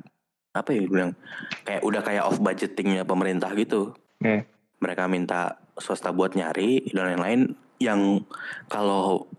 apa 0.54 0.70
ya 0.78 0.86
bilang? 0.86 1.18
Kayak 1.66 1.82
udah 1.84 2.02
kayak 2.06 2.24
off 2.30 2.38
budgetingnya 2.38 3.02
pemerintah 3.04 3.50
gitu. 3.58 3.98
Iya. 4.22 4.46
Mereka 4.78 5.10
minta 5.10 5.58
swasta 5.78 6.12
buat 6.12 6.34
nyari 6.34 6.90
dan 6.92 7.14
lain-lain. 7.16 7.42
Yang 7.78 8.26
kalau 8.68 9.30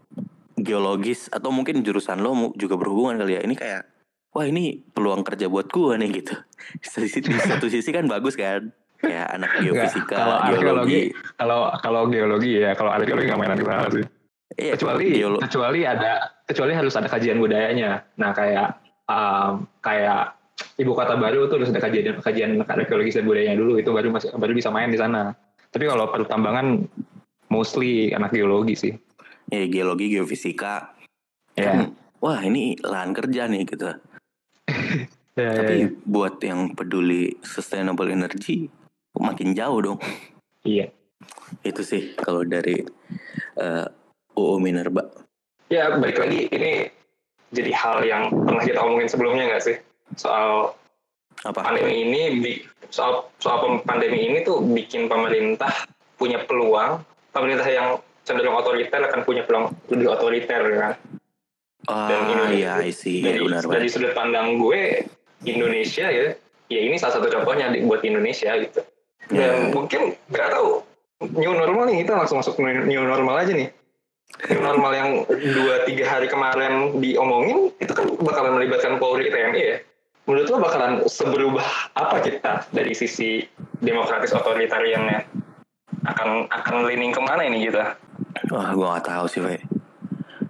geologis 0.55 1.31
atau 1.31 1.51
mungkin 1.51 1.83
jurusan 1.83 2.19
lo 2.19 2.55
juga 2.55 2.75
berhubungan 2.75 3.19
kali 3.19 3.39
ya. 3.39 3.43
Ini 3.43 3.55
kayak 3.55 3.83
wah 4.31 4.47
ini 4.47 4.83
peluang 4.91 5.23
kerja 5.27 5.47
buat 5.47 5.71
gua 5.71 5.99
nih 5.99 6.23
gitu. 6.23 6.35
Di 7.03 7.39
satu 7.43 7.67
sisi 7.67 7.91
kan 7.91 8.07
bagus 8.07 8.39
kan, 8.39 8.71
kayak 8.99 9.27
anak 9.39 9.51
Nggak, 9.59 9.63
geofisika, 9.65 10.15
kalau 10.17 10.37
arkeologi 10.39 10.63
geologi. 10.63 11.01
kalau 11.39 11.61
kalau 11.79 12.01
geologi 12.11 12.51
ya 12.59 12.75
kalau 12.75 12.91
arkeologi 12.91 13.27
nggak 13.31 13.39
main 13.39 13.55
di 13.55 13.67
sana 13.67 13.89
sih 13.91 14.07
Iya, 14.59 14.75
kecuali 14.75 15.07
geolo- 15.15 15.39
kecuali 15.39 15.81
ada 15.87 16.13
kecuali 16.43 16.73
harus 16.75 16.95
ada 16.99 17.07
kajian 17.07 17.39
budayanya 17.39 18.03
nah 18.19 18.35
kayak 18.35 18.81
um, 19.07 19.69
kayak 19.79 20.35
ibu 20.81 20.91
kota 20.99 21.15
baru 21.15 21.47
tuh 21.47 21.63
harus 21.63 21.71
ada 21.71 21.79
kajian 21.79 22.19
kajian 22.19 22.51
arkeologis 22.67 23.15
dan 23.15 23.29
budayanya 23.29 23.55
dulu 23.55 23.79
itu 23.79 23.93
baru 23.95 24.11
masih 24.11 24.35
baru 24.35 24.51
bisa 24.57 24.75
main 24.75 24.91
di 24.91 24.99
sana 24.99 25.37
tapi 25.69 25.85
kalau 25.87 26.09
pertambangan 26.09 26.89
mostly 27.49 28.13
anak 28.13 28.33
geologi 28.33 28.75
sih 28.77 28.93
ya, 29.49 29.65
geologi, 29.69 30.13
geofisika. 30.13 30.93
ya 31.57 31.65
Kan, 31.89 31.97
wah 32.21 32.41
ini 32.45 32.77
lahan 32.85 33.17
kerja 33.17 33.49
nih 33.49 33.65
gitu. 33.65 33.89
ya, 35.39 35.51
Tapi 35.57 35.75
ya, 35.75 35.85
ya. 35.87 35.89
buat 36.05 36.37
yang 36.45 36.77
peduli 36.77 37.33
sustainable 37.41 38.09
energy 38.13 38.69
makin 39.19 39.57
jauh 39.57 39.81
dong. 39.83 39.99
iya 40.63 40.93
Itu 41.65 41.83
sih 41.83 42.15
kalau 42.15 42.45
dari 42.47 42.79
eh, 43.59 43.87
UU 44.39 44.57
Minerba. 44.63 45.03
ya 45.69 45.93
balik 45.99 46.17
lagi 46.23 46.49
ini 46.49 46.89
jadi 47.53 47.73
hal 47.77 47.97
yang 48.05 48.23
pernah 48.33 48.65
kita 48.65 48.81
omongin 48.81 49.09
sebelumnya 49.09 49.45
nggak 49.53 49.65
sih 49.65 49.77
soal 50.17 50.73
Apa? 51.49 51.65
pandemi 51.65 52.05
ini 52.05 52.21
soal 52.89 53.33
soal 53.37 53.81
pandemi 53.83 54.21
ini 54.23 54.45
tuh 54.45 54.61
bikin 54.61 55.09
pemerintah 55.09 55.73
punya 56.15 56.45
peluang 56.45 57.01
pemerintah 57.31 57.65
yang 57.65 57.89
cenderung 58.23 58.53
otoriter 58.55 59.01
akan 59.01 59.25
punya 59.25 59.43
peluang 59.43 59.73
lebih 59.89 60.09
otoriter 60.09 60.61
kan 60.77 60.95
dan 61.89 62.21
Ah 62.21 62.29
Indonesia- 62.29 62.77
iya, 62.77 62.85
I 62.85 62.93
see. 62.93 63.25
dari, 63.25 63.41
benar 63.41 63.65
dari 63.65 63.89
banget. 63.89 63.89
sudut 63.91 64.13
pandang 64.13 64.61
gue 64.61 65.09
Indonesia 65.43 66.07
ya 66.07 66.37
ya 66.69 66.81
ini 66.85 67.01
salah 67.01 67.17
satu 67.17 67.33
contohnya 67.33 67.73
buat 67.81 68.05
Indonesia 68.05 68.53
gitu 68.59 68.85
dan 69.29 69.73
Ya. 69.73 69.73
mungkin 69.73 70.01
nggak 70.29 70.49
tahu 70.51 70.85
new 71.33 71.53
normal 71.53 71.89
nih 71.89 72.05
kita 72.05 72.13
langsung 72.15 72.39
masuk 72.39 72.61
new 72.61 72.85
new 72.85 73.03
normal 73.03 73.41
aja 73.41 73.53
nih 73.53 73.73
new 74.47 74.61
normal 74.61 74.93
yang 74.93 75.09
dua 75.27 75.83
tiga 75.83 76.05
hari 76.07 76.29
kemarin 76.29 77.01
diomongin 77.01 77.73
itu 77.75 77.91
kan 77.91 78.05
bakalan 78.21 78.53
melibatkan 78.55 79.01
Polri 79.01 79.33
TNI 79.33 79.57
ya 79.59 79.77
menurut 80.29 80.47
lo 80.47 80.59
bakalan 80.61 80.93
seberubah 81.03 81.65
apa 81.95 82.21
kita 82.21 82.69
dari 82.69 82.93
sisi 82.93 83.41
demokratis 83.75 84.31
otoritariannya 84.31 85.25
akan 86.05 86.47
akan 86.47 86.75
leaning 86.85 87.11
ke 87.11 87.19
mana 87.19 87.43
ini 87.43 87.65
kita 87.65 87.97
Wah, 88.49 88.71
gua 88.71 88.97
gak 88.97 89.09
tahu 89.09 89.25
sih, 89.27 89.41
Fe. 89.41 89.61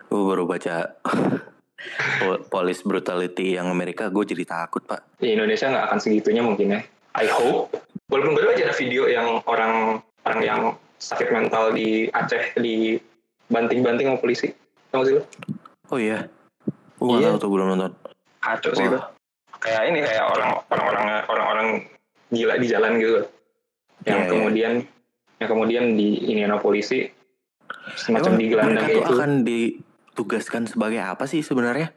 Gue 0.04 0.22
baru 0.24 0.44
baca 0.44 0.98
po- 2.20 2.42
police 2.44 2.82
brutality 2.82 3.54
yang 3.54 3.66
Amerika, 3.66 4.06
gue 4.08 4.24
jadi 4.24 4.44
takut, 4.44 4.82
Pak. 4.82 5.16
di 5.16 5.32
Indonesia 5.32 5.66
nggak 5.66 5.84
akan 5.84 5.98
segitunya 5.98 6.40
mungkin 6.40 6.66
ya 6.70 6.80
I 7.14 7.26
hope 7.28 7.70
walaupun 8.06 8.34
baru 8.34 8.52
aja 8.52 8.66
ada 8.66 8.76
video 8.76 9.06
yang 9.06 9.42
orang 9.44 9.98
orang 10.22 10.40
yang 10.40 10.60
sakit 10.96 11.28
mental 11.28 11.70
di 11.70 12.06
Aceh 12.08 12.54
di 12.56 12.98
banting-banting 13.46 14.06
sama 14.06 14.18
polisi 14.18 14.50
tahu 14.88 15.02
sih 15.02 15.14
lo 15.14 15.22
Oh 15.88 15.96
iya. 15.96 16.26
Gue 16.94 17.16
Iya. 17.16 17.32
tahu 17.32 17.38
tuh 17.38 17.50
belum 17.50 17.66
nonton. 17.72 17.92
kacau 18.38 18.72
sih 18.72 18.86
Wah. 18.86 19.10
Itu 19.58 19.66
kayak 19.66 19.82
ini 19.90 19.98
kayak 20.06 20.24
orang 20.30 20.50
orang-orang 20.70 21.04
orang-orang 21.26 21.68
gila 22.30 22.54
di 22.62 22.66
jalan 22.70 22.92
gitu 23.02 23.26
yang 24.06 24.22
Iya, 24.22 24.24
iya. 24.24 24.30
kemudian 24.30 24.72
yang 25.42 25.48
kemudian 25.50 25.84
di 25.98 26.08
ini 26.30 26.46
polisi 26.62 27.10
semacam 27.98 28.38
Emang 28.38 28.40
digelandang 28.40 28.86
mereka 28.86 28.94
tuh 28.94 29.02
gitu 29.02 29.14
akan 29.18 29.32
ditugaskan 29.42 30.62
sebagai 30.70 31.02
apa 31.02 31.24
sih 31.26 31.42
sebenarnya? 31.42 31.90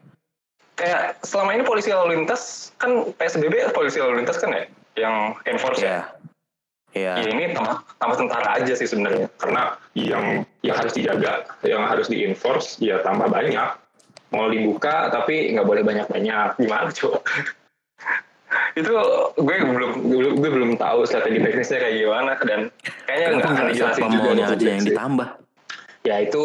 kayak 0.72 1.20
selama 1.22 1.52
ini 1.54 1.62
polisi 1.68 1.92
lalu 1.92 2.16
lintas 2.18 2.72
kan 2.80 3.06
PSBB 3.14 3.70
polisi 3.76 4.00
lalu 4.02 4.24
lintas 4.24 4.40
kan 4.40 4.50
ya 4.50 4.64
yang 4.98 5.36
enforce 5.46 5.84
ya 5.84 6.10
Iya. 6.92 7.24
Ya 7.24 7.28
ini 7.32 7.56
tambah, 7.56 7.80
tambah 7.96 8.16
tentara 8.20 8.60
aja 8.60 8.76
sih 8.76 8.84
sebenarnya. 8.84 9.24
Karena 9.40 9.80
yang 9.96 10.44
yang 10.60 10.76
harus 10.76 10.92
dijaga, 10.92 11.48
yang 11.64 11.88
harus 11.88 12.12
dienforce 12.12 12.76
ya 12.84 13.00
tambah 13.00 13.32
banyak. 13.32 13.80
Mau 14.32 14.48
dibuka 14.48 15.12
tapi 15.12 15.52
nggak 15.52 15.66
boleh 15.68 15.82
banyak-banyak. 15.84 16.56
Gimana 16.58 16.88
coba? 16.90 17.20
itu 18.80 18.92
gue 19.36 19.56
belum 19.64 19.92
gue, 20.08 20.30
gue 20.36 20.50
belum 20.52 20.70
tahu 20.80 21.04
strategi 21.04 21.40
teknisnya 21.40 21.78
kayak 21.80 21.96
gimana 22.04 22.32
dan 22.44 22.60
kayaknya 23.04 23.26
nggak 23.36 23.48
akan 23.48 23.64
dijelasin 23.68 24.02
juga 24.08 24.28
aja 24.32 24.56
yang 24.56 24.84
sih. 24.84 24.88
ditambah? 24.92 25.28
Ya 26.02 26.16
itu 26.24 26.44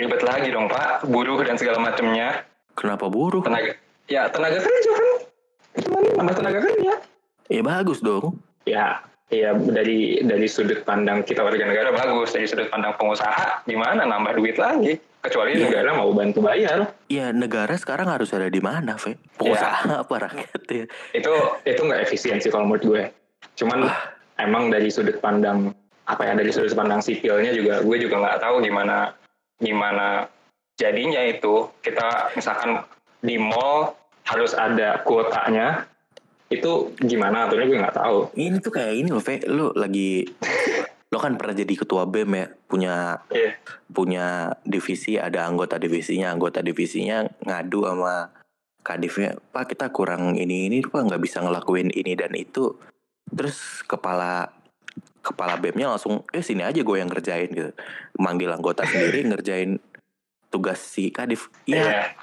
ribet 0.00 0.22
lagi 0.24 0.48
dong 0.48 0.66
pak, 0.72 1.04
buruh 1.08 1.40
dan 1.44 1.60
segala 1.60 1.78
macamnya. 1.80 2.44
Kenapa 2.72 3.12
buruh? 3.12 3.44
Tenaga, 3.44 3.76
ya 4.08 4.32
tenaga 4.32 4.58
kerja 4.64 4.90
kan, 4.96 5.08
kan 5.76 6.02
nambah 6.16 6.34
tenaga 6.40 6.58
kerja. 6.64 6.92
Ya 7.50 7.62
bagus 7.64 8.00
dong. 8.00 8.40
ya 8.68 9.02
ya 9.30 9.54
dari 9.54 10.18
dari 10.26 10.46
sudut 10.50 10.82
pandang 10.82 11.22
kita 11.22 11.40
warga 11.46 11.64
negara 11.64 11.94
bagus. 11.94 12.34
Dari 12.34 12.50
sudut 12.50 12.68
pandang 12.68 12.98
pengusaha 12.98 13.64
gimana? 13.64 14.02
Nambah 14.04 14.36
duit 14.36 14.58
lagi. 14.58 14.98
Kecuali 15.20 15.52
Iya. 15.52 15.68
negara 15.68 15.90
mau 16.00 16.10
bantu 16.16 16.40
bayar. 16.40 16.96
Ya 17.12 17.28
negara 17.30 17.76
sekarang 17.76 18.08
harus 18.08 18.32
ada 18.32 18.48
di 18.48 18.58
mana, 18.58 18.96
Fe? 18.96 19.20
Pengusaha 19.36 20.00
apa 20.02 20.14
rakyat 20.16 20.62
ya? 20.68 20.84
itu 21.12 21.32
itu 21.68 21.80
nggak 21.80 22.02
efisiensi 22.08 22.48
kalau 22.48 22.66
menurut 22.66 22.84
gue. 22.84 23.02
Cuman 23.56 23.86
emang 24.40 24.72
dari 24.72 24.88
sudut 24.88 25.20
pandang 25.20 25.76
apa 26.08 26.26
ya 26.26 26.32
dari 26.34 26.50
sudut 26.50 26.72
pandang 26.74 27.04
sipilnya 27.04 27.54
juga 27.54 27.84
gue 27.84 27.96
juga 28.00 28.16
nggak 28.18 28.38
tahu 28.42 28.64
gimana 28.64 29.12
gimana 29.60 30.26
jadinya 30.80 31.20
itu. 31.22 31.68
Kita 31.84 32.32
misalkan 32.32 32.80
di 33.20 33.36
mall 33.36 33.92
harus 34.24 34.56
ada 34.56 35.04
kuotanya 35.04 35.84
itu 36.50 36.72
gimana 36.98 37.46
aturannya 37.46 37.70
gue 37.70 37.78
nggak 37.78 37.98
tahu 38.02 38.18
Ini 38.34 38.58
tuh 38.58 38.74
kayak 38.74 38.94
ini 38.98 39.08
loh, 39.14 39.22
Fe. 39.22 39.38
Lu 39.46 39.70
lagi 39.70 40.26
lo 41.10 41.18
kan 41.18 41.34
pernah 41.34 41.54
jadi 41.58 41.74
ketua 41.74 42.06
BEM 42.06 42.30
ya, 42.38 42.46
punya 42.70 42.94
Iya. 43.34 43.58
punya 43.90 44.26
divisi, 44.62 45.18
ada 45.18 45.42
anggota 45.46 45.74
divisinya, 45.74 46.30
anggota 46.30 46.62
divisinya 46.62 47.26
ngadu 47.42 47.82
sama 47.82 48.30
kadifnya, 48.86 49.34
Pak 49.50 49.74
kita 49.74 49.90
kurang 49.90 50.38
ini 50.38 50.70
ini 50.70 50.78
Pak 50.86 51.10
nggak 51.10 51.22
bisa 51.22 51.42
ngelakuin 51.42 51.90
ini 51.90 52.14
dan 52.14 52.30
itu. 52.38 52.78
Terus 53.26 53.82
kepala 53.86 54.54
kepala 55.20 55.58
BEM-nya 55.58 55.90
langsung, 55.98 56.22
eh 56.30 56.42
sini 56.46 56.62
aja 56.62 56.78
gue 56.78 56.96
yang 56.98 57.10
ngerjain 57.10 57.50
gitu. 57.50 57.70
Manggil 58.22 58.50
anggota 58.54 58.86
sendiri 58.86 59.26
ngerjain 59.26 59.82
tugas 60.46 60.78
si 60.78 61.10
kadif. 61.10 61.50
Iya, 61.66 62.14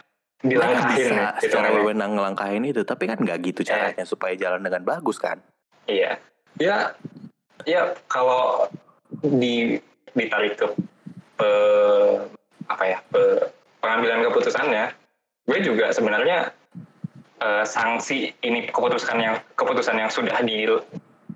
Dilangkahin 0.45 0.93
bisa 0.93 1.13
ya, 1.17 1.29
secara 1.41 1.73
wewenang 1.73 2.13
ngelangkahin 2.13 2.61
itu, 2.69 2.85
tapi 2.85 3.09
kan 3.09 3.17
nggak 3.17 3.41
gitu 3.41 3.65
caranya 3.65 4.05
supaya 4.05 4.37
jalan 4.37 4.61
dengan 4.61 4.85
bagus 4.85 5.17
kan? 5.17 5.41
Iya. 5.89 6.21
Ya, 6.61 6.93
ya 7.65 7.97
kalau 8.05 8.69
di 9.25 9.81
ditarik 10.13 10.57
ke 10.61 10.67
pe- 11.37 12.21
apa 12.69 12.83
ya 12.85 12.97
pe- 13.09 13.49
pengambilan 13.81 14.29
keputusannya, 14.29 14.93
gue 15.49 15.59
juga 15.65 15.89
sebenarnya 15.89 16.53
eh, 17.41 17.65
sanksi 17.65 18.33
ini 18.45 18.69
keputusan 18.69 19.17
yang 19.17 19.35
keputusan 19.57 19.97
yang 19.97 20.09
sudah 20.13 20.37
di, 20.45 20.69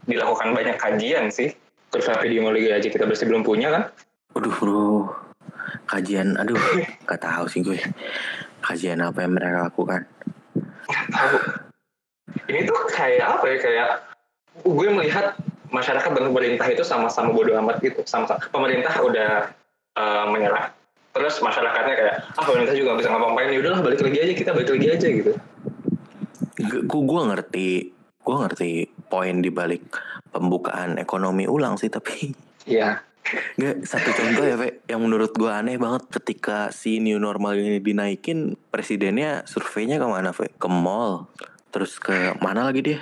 dilakukan 0.05 0.53
banyak 0.53 0.77
kajian 0.77 1.33
sih. 1.33 1.49
Terus 1.91 2.07
epidemiologi 2.07 2.69
aja 2.71 2.87
kita 2.87 3.03
masih 3.09 3.27
belum 3.27 3.43
punya 3.43 3.69
kan? 3.73 3.83
Aduh 4.37 4.53
bro, 4.55 5.11
kajian, 5.89 6.39
aduh, 6.39 6.55
gak 7.09 7.21
tahu 7.21 7.45
sih 7.51 7.65
gue. 7.65 7.77
Kajian 8.71 9.03
apa 9.03 9.27
yang 9.27 9.35
mereka 9.35 9.67
lakukan? 9.67 10.01
tahu. 11.11 11.37
Ini 12.47 12.63
tuh 12.63 12.79
kayak 12.87 13.27
apa 13.39 13.45
ya 13.51 13.57
kayak 13.59 13.89
gue 14.63 14.87
melihat 14.87 15.35
masyarakat 15.67 16.07
dan 16.07 16.23
pemerintah 16.31 16.67
itu 16.71 16.83
sama-sama 16.87 17.35
bodoh 17.35 17.59
amat 17.59 17.83
gitu. 17.83 17.99
Sama 18.07 18.31
pemerintah 18.47 18.95
udah 19.03 19.51
eh, 19.99 20.25
menyerah. 20.31 20.71
Terus 21.11 21.43
masyarakatnya 21.43 21.95
kayak 21.99 22.15
ah 22.39 22.43
pemerintah 22.47 22.75
juga 22.79 22.95
bisa 22.95 23.11
ngapa-ngapain. 23.11 23.51
Ya 23.51 23.59
udahlah 23.59 23.81
balik 23.83 23.99
lagi 24.07 24.17
aja 24.23 24.33
kita 24.39 24.51
balik 24.55 24.71
lagi 24.71 24.87
aja 24.87 25.07
gitu. 25.11 25.31
Gue 26.87 27.01
gue 27.03 27.21
ngerti, 27.27 27.69
gue 28.23 28.35
ngerti 28.39 28.71
poin 29.11 29.43
di 29.43 29.51
balik 29.51 29.83
pembukaan 30.31 30.95
ekonomi 30.95 31.43
ulang 31.43 31.75
sih, 31.75 31.91
tapi 31.91 32.31
Iya. 32.63 33.03
Gak, 33.55 33.85
satu 33.85 34.09
contoh 34.11 34.43
ya, 34.43 34.57
Fe, 34.57 34.83
yang 34.85 35.01
menurut 35.01 35.31
gue 35.31 35.47
aneh 35.47 35.77
banget 35.77 36.09
ketika 36.11 36.67
si 36.69 36.97
new 36.97 37.15
normal 37.15 37.53
ini 37.53 37.77
dinaikin, 37.77 38.57
presidennya 38.67 39.45
surveinya 39.45 39.95
ke 39.95 40.05
mana, 40.05 40.33
Fe? 40.33 40.49
Ke 40.51 40.67
mall, 40.67 41.29
terus 41.69 41.95
ke 41.95 42.11
mana 42.37 42.65
lagi 42.65 42.81
dia? 42.81 42.99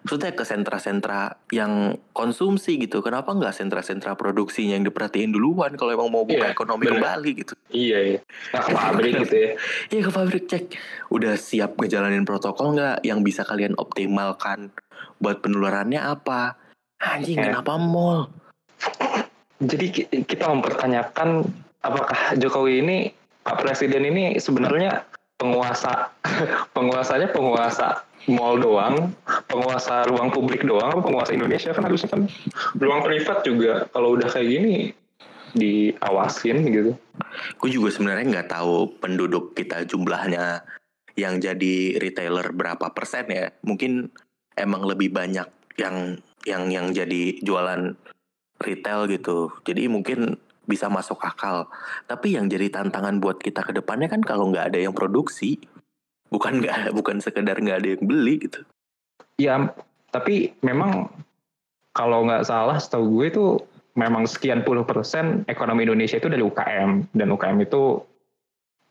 Maksudnya 0.00 0.36
ke 0.36 0.44
sentra-sentra 0.44 1.40
yang 1.48 1.96
konsumsi 2.12 2.76
gitu. 2.76 3.00
Kenapa 3.00 3.32
nggak 3.32 3.56
sentra-sentra 3.56 4.12
produksinya 4.12 4.76
yang 4.76 4.84
diperhatiin 4.84 5.32
duluan 5.32 5.72
kalau 5.74 5.96
emang 5.96 6.12
mau 6.12 6.22
buka 6.22 6.44
Iya, 6.44 6.52
ekonomi 6.52 6.84
bener. 6.84 7.00
kembali 7.00 7.30
gitu? 7.34 7.54
Iya 7.70 7.98
iya. 8.04 8.20
Nah, 8.52 8.60
ke 8.60 8.70
pabrik 8.70 9.12
gitu 9.24 9.34
ya. 9.34 9.50
Iya 9.88 10.00
ke 10.04 10.10
pabrik 10.12 10.44
cek. 10.44 10.64
Udah 11.08 11.34
siap 11.34 11.80
ngejalanin 11.80 12.28
protokol 12.28 12.76
nggak 12.76 13.00
yang 13.00 13.24
bisa 13.24 13.42
kalian 13.42 13.72
optimalkan 13.74 14.76
buat 15.18 15.40
penularannya 15.40 15.98
apa? 15.98 16.60
Anjing 17.00 17.40
Ya. 17.40 17.44
kenapa 17.50 17.80
mall? 17.80 18.28
Jadi 19.64 19.86
ki- 19.90 20.08
kita 20.26 20.50
mempertanyakan 20.50 21.46
apakah 21.80 22.36
Jokowi 22.36 22.84
ini 22.84 22.96
Pak 23.44 23.60
Presiden 23.64 24.04
ini 24.04 24.36
sebenarnya 24.36 25.04
penguasa 25.38 26.10
penguasanya 26.76 27.30
penguasa 27.32 28.04
mall 28.24 28.56
doang, 28.56 29.12
penguasa 29.48 30.08
ruang 30.08 30.32
publik 30.32 30.64
doang, 30.64 31.04
penguasa 31.04 31.36
Indonesia 31.36 31.76
kan 31.76 31.84
harusnya 31.84 32.08
kan 32.08 32.24
ruang 32.80 33.04
privat 33.04 33.44
juga 33.44 33.84
kalau 33.92 34.16
udah 34.16 34.28
kayak 34.32 34.48
gini 34.48 34.76
diawasin 35.54 36.66
gitu. 36.66 36.92
Gue 37.60 37.70
juga 37.70 37.94
sebenarnya 37.94 38.26
nggak 38.26 38.50
tahu 38.50 38.98
penduduk 38.98 39.54
kita 39.54 39.86
jumlahnya 39.86 40.66
yang 41.14 41.38
jadi 41.38 42.00
retailer 42.02 42.50
berapa 42.50 42.90
persen 42.90 43.30
ya. 43.30 43.52
Mungkin 43.62 44.10
emang 44.58 44.82
lebih 44.88 45.14
banyak 45.14 45.46
yang 45.78 46.18
yang 46.44 46.68
yang 46.72 46.90
jadi 46.90 47.38
jualan 47.40 47.94
retail 48.62 49.10
gitu. 49.10 49.50
Jadi 49.66 49.90
mungkin 49.90 50.38
bisa 50.64 50.88
masuk 50.88 51.20
akal. 51.20 51.68
Tapi 52.08 52.36
yang 52.36 52.48
jadi 52.48 52.72
tantangan 52.72 53.20
buat 53.20 53.40
kita 53.40 53.64
ke 53.64 53.72
depannya 53.76 54.08
kan 54.08 54.24
kalau 54.24 54.48
nggak 54.50 54.72
ada 54.74 54.78
yang 54.80 54.96
produksi, 54.96 55.60
bukan 56.32 56.60
nggak 56.64 56.90
bukan 56.98 57.20
sekedar 57.20 57.56
nggak 57.60 57.78
ada 57.84 57.88
yang 57.96 58.04
beli 58.04 58.40
gitu. 58.40 58.60
Ya, 59.40 59.74
tapi 60.14 60.54
memang 60.62 61.10
kalau 61.94 62.26
nggak 62.26 62.46
salah 62.46 62.78
setahu 62.78 63.18
gue 63.18 63.26
itu 63.30 63.46
memang 63.94 64.26
sekian 64.26 64.66
puluh 64.66 64.82
persen 64.82 65.46
ekonomi 65.46 65.86
Indonesia 65.86 66.18
itu 66.18 66.26
dari 66.26 66.42
UKM 66.42 67.14
dan 67.14 67.28
UKM 67.30 67.58
itu 67.62 68.02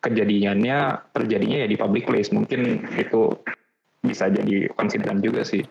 kejadiannya 0.04 1.00
terjadinya 1.16 1.58
ya 1.64 1.68
di 1.68 1.80
public 1.80 2.08
place 2.08 2.32
mungkin 2.36 2.84
itu 3.00 3.32
bisa 4.04 4.28
jadi 4.28 4.68
konsideran 4.76 5.24
juga 5.24 5.48
sih. 5.48 5.64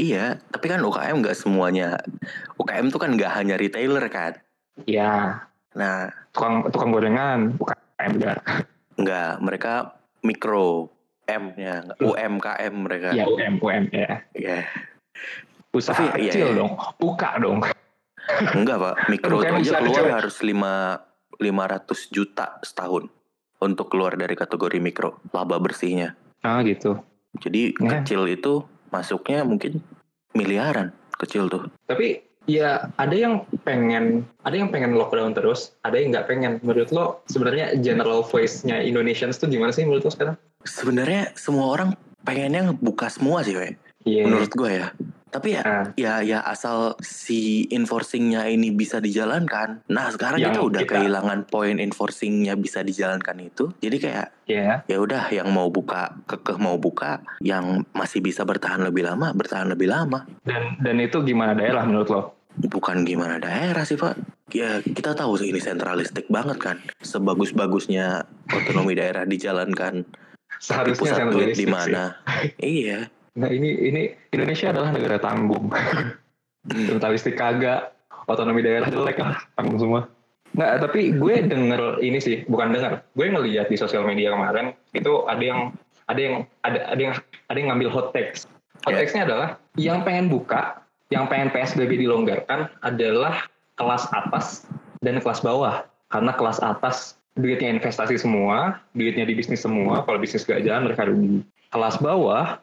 Iya, 0.00 0.40
tapi 0.48 0.66
kan 0.66 0.80
UKM 0.80 1.20
nggak 1.20 1.36
semuanya. 1.36 2.00
UKM 2.56 2.88
itu 2.88 2.96
kan 2.96 3.12
nggak 3.12 3.32
hanya 3.36 3.60
retailer 3.60 4.04
kan. 4.08 4.32
Ya, 4.88 5.44
Nah, 5.70 6.10
tukang 6.32 6.66
tukang 6.72 6.90
gorengan 6.90 7.54
UKM 7.54 8.10
juga. 8.16 8.34
nggak 8.96 9.32
mereka 9.38 9.72
mikro 10.20 10.90
M-nya, 11.28 11.86
nggak 11.86 11.98
UMKM 12.00 12.74
mereka. 12.74 13.08
Ya 13.14 13.28
UM 13.28 13.62
UM 13.62 13.84
ya. 13.92 14.24
Iya. 14.34 14.66
Usaha 15.70 15.94
Tapi, 15.94 16.26
iya, 16.26 16.32
kecil 16.32 16.46
iya. 16.50 16.58
dong, 16.58 16.74
buka 16.98 17.38
dong. 17.38 17.62
Enggak 18.56 18.76
pak, 18.80 18.94
mikro 19.12 19.38
itu 19.38 19.46
aja 19.46 19.78
keluar 19.78 19.94
kecil. 20.02 20.16
harus 20.16 20.36
lima 20.42 20.74
500 21.38 22.10
juta 22.10 22.58
setahun 22.60 23.06
untuk 23.60 23.86
keluar 23.86 24.18
dari 24.18 24.34
kategori 24.34 24.80
mikro 24.82 25.22
laba 25.30 25.62
bersihnya. 25.62 26.18
Ah 26.42 26.64
gitu. 26.66 26.98
Jadi 27.38 27.78
Ya. 27.78 28.02
kecil 28.02 28.26
itu 28.26 28.66
masuknya 28.90 29.42
mungkin 29.42 29.82
miliaran 30.34 30.94
kecil 31.18 31.50
tuh. 31.50 31.66
Tapi 31.86 32.22
ya 32.46 32.90
ada 32.98 33.14
yang 33.14 33.46
pengen 33.62 34.26
ada 34.46 34.56
yang 34.56 34.70
pengen 34.70 34.94
lockdown 34.98 35.34
terus, 35.34 35.74
ada 35.86 35.98
yang 35.98 36.14
nggak 36.14 36.26
pengen. 36.26 36.52
Menurut 36.62 36.90
lo 36.94 37.22
sebenarnya 37.30 37.78
general 37.78 38.22
voice-nya 38.26 38.82
Indonesians 38.82 39.38
tuh 39.38 39.50
gimana 39.50 39.70
sih 39.74 39.86
menurut 39.86 40.06
lo 40.06 40.12
sekarang? 40.12 40.36
Sebenarnya 40.66 41.32
semua 41.34 41.72
orang 41.72 41.90
pengennya 42.22 42.76
buka 42.76 43.08
semua 43.08 43.40
sih, 43.46 43.56
we. 43.56 43.74
Iya. 44.08 44.24
menurut 44.24 44.52
gue 44.56 44.70
ya. 44.80 44.88
Tapi 45.30 45.54
ya, 45.54 45.62
Ah. 45.62 45.86
ya, 45.94 46.14
ya 46.20 46.38
asal 46.42 46.98
si 46.98 47.64
enforcingnya 47.70 48.46
ini 48.46 48.70
bisa 48.70 48.98
dijalankan. 48.98 49.86
Nah 49.86 50.10
sekarang 50.10 50.42
Yang 50.42 50.50
kita 50.50 50.60
udah 50.60 50.80
kita- 50.82 50.92
kehilangan 50.98 51.38
poin 51.46 51.78
enforcingnya 51.78 52.54
bisa 52.54 52.82
dijalankan 52.82 53.38
itu. 53.40 53.70
Jadi 53.78 53.96
kayak 53.96 54.26
Iya. 54.44 54.82
ya 54.84 54.96
udah 54.98 55.30
yang 55.30 55.48
mau 55.48 55.70
buka 55.70 56.18
kekeh 56.26 56.58
mau 56.58 56.76
buka, 56.76 57.22
yang 57.38 57.86
masih 57.92 58.18
bisa 58.18 58.42
bertahan 58.42 58.82
lebih 58.82 59.06
lama 59.06 59.30
bertahan 59.30 59.70
lebih 59.70 59.86
lama. 59.86 60.26
Dan 60.42 60.74
dan 60.76 60.98
itu 60.98 61.22
gimana 61.22 61.54
daerah 61.54 61.86
menurut 61.86 62.10
lo? 62.10 62.22
Bukan 62.52 63.06
gimana 63.06 63.38
daerah 63.38 63.86
sih 63.86 63.94
pak. 63.94 64.18
Ya 64.50 64.82
kita 64.82 65.14
tahu 65.14 65.38
sih 65.38 65.48
ini 65.48 65.62
sentralistik 65.62 66.26
banget 66.26 66.58
kan. 66.58 66.76
Sebagus-bagusnya 67.00 68.26
otonomi 68.50 68.92
daerah 68.92 69.22
dijalankan. 69.22 70.02
Seharusnya 70.58 70.98
pusat 70.98 71.30
duit 71.30 71.54
di 71.54 71.64
mana? 71.64 72.18
Iya. 72.58 73.06
Nah 73.38 73.48
ini 73.50 73.70
ini 73.86 74.02
Indonesia 74.34 74.74
adalah 74.74 74.90
negara 74.90 75.18
tanggung. 75.22 75.70
Sentralistik 76.70 77.38
kagak, 77.38 77.94
otonomi 78.26 78.60
daerah 78.60 78.90
jelek 78.90 79.18
lah, 79.22 79.38
tanggung 79.54 79.78
semua. 79.80 80.00
Nggak, 80.50 80.72
tapi 80.82 81.14
gue 81.14 81.34
denger 81.46 81.82
ini 82.02 82.18
sih, 82.18 82.42
bukan 82.50 82.74
denger. 82.74 83.06
Gue 83.14 83.30
ngeliat 83.30 83.70
di 83.70 83.78
sosial 83.78 84.02
media 84.02 84.34
kemarin 84.34 84.74
itu 84.92 85.24
ada 85.30 85.42
yang 85.42 85.60
ada 86.10 86.20
yang 86.20 86.34
ada 86.66 86.78
ada 86.90 87.00
yang 87.00 87.14
ada 87.46 87.56
yang 87.56 87.68
ngambil 87.70 87.90
hot 87.90 88.08
text. 88.10 88.50
Hot 88.82 88.96
Ya. 88.96 89.06
textnya 89.06 89.22
adalah 89.30 89.48
yang 89.78 90.02
pengen 90.02 90.26
buka, 90.26 90.82
yang 91.14 91.30
pengen 91.30 91.54
PSBB 91.54 92.02
dilonggarkan 92.02 92.66
adalah 92.82 93.46
kelas 93.78 94.10
atas 94.10 94.66
dan 95.00 95.22
kelas 95.22 95.40
bawah. 95.40 95.86
Karena 96.10 96.34
kelas 96.34 96.58
atas 96.58 97.14
duitnya 97.38 97.70
investasi 97.70 98.18
semua, 98.18 98.82
duitnya 98.98 99.22
di 99.22 99.38
bisnis 99.38 99.62
semua. 99.62 100.02
Kalau 100.02 100.18
bisnis 100.18 100.42
gak 100.42 100.66
jalan 100.66 100.90
mereka 100.90 101.06
rugi. 101.06 101.46
Kelas 101.70 102.02
bawah 102.02 102.58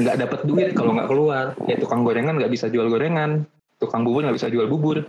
nggak 0.00 0.16
dapat 0.26 0.40
duit 0.48 0.68
kalau 0.72 0.96
nggak 0.96 1.08
keluar. 1.08 1.44
Ya 1.68 1.76
tukang 1.76 2.02
gorengan 2.02 2.40
nggak 2.40 2.52
bisa 2.52 2.66
jual 2.72 2.88
gorengan, 2.88 3.44
tukang 3.80 4.02
bubur 4.04 4.24
nggak 4.24 4.36
bisa 4.36 4.48
jual 4.52 4.68
bubur, 4.68 5.04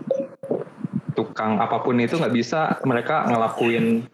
tukang 1.13 1.59
apa 1.59 1.83
pun 1.83 1.99
itu 1.99 2.17
nggak 2.17 2.33
bisa 2.35 2.79
mereka 2.87 3.27
ngelakuin 3.27 4.07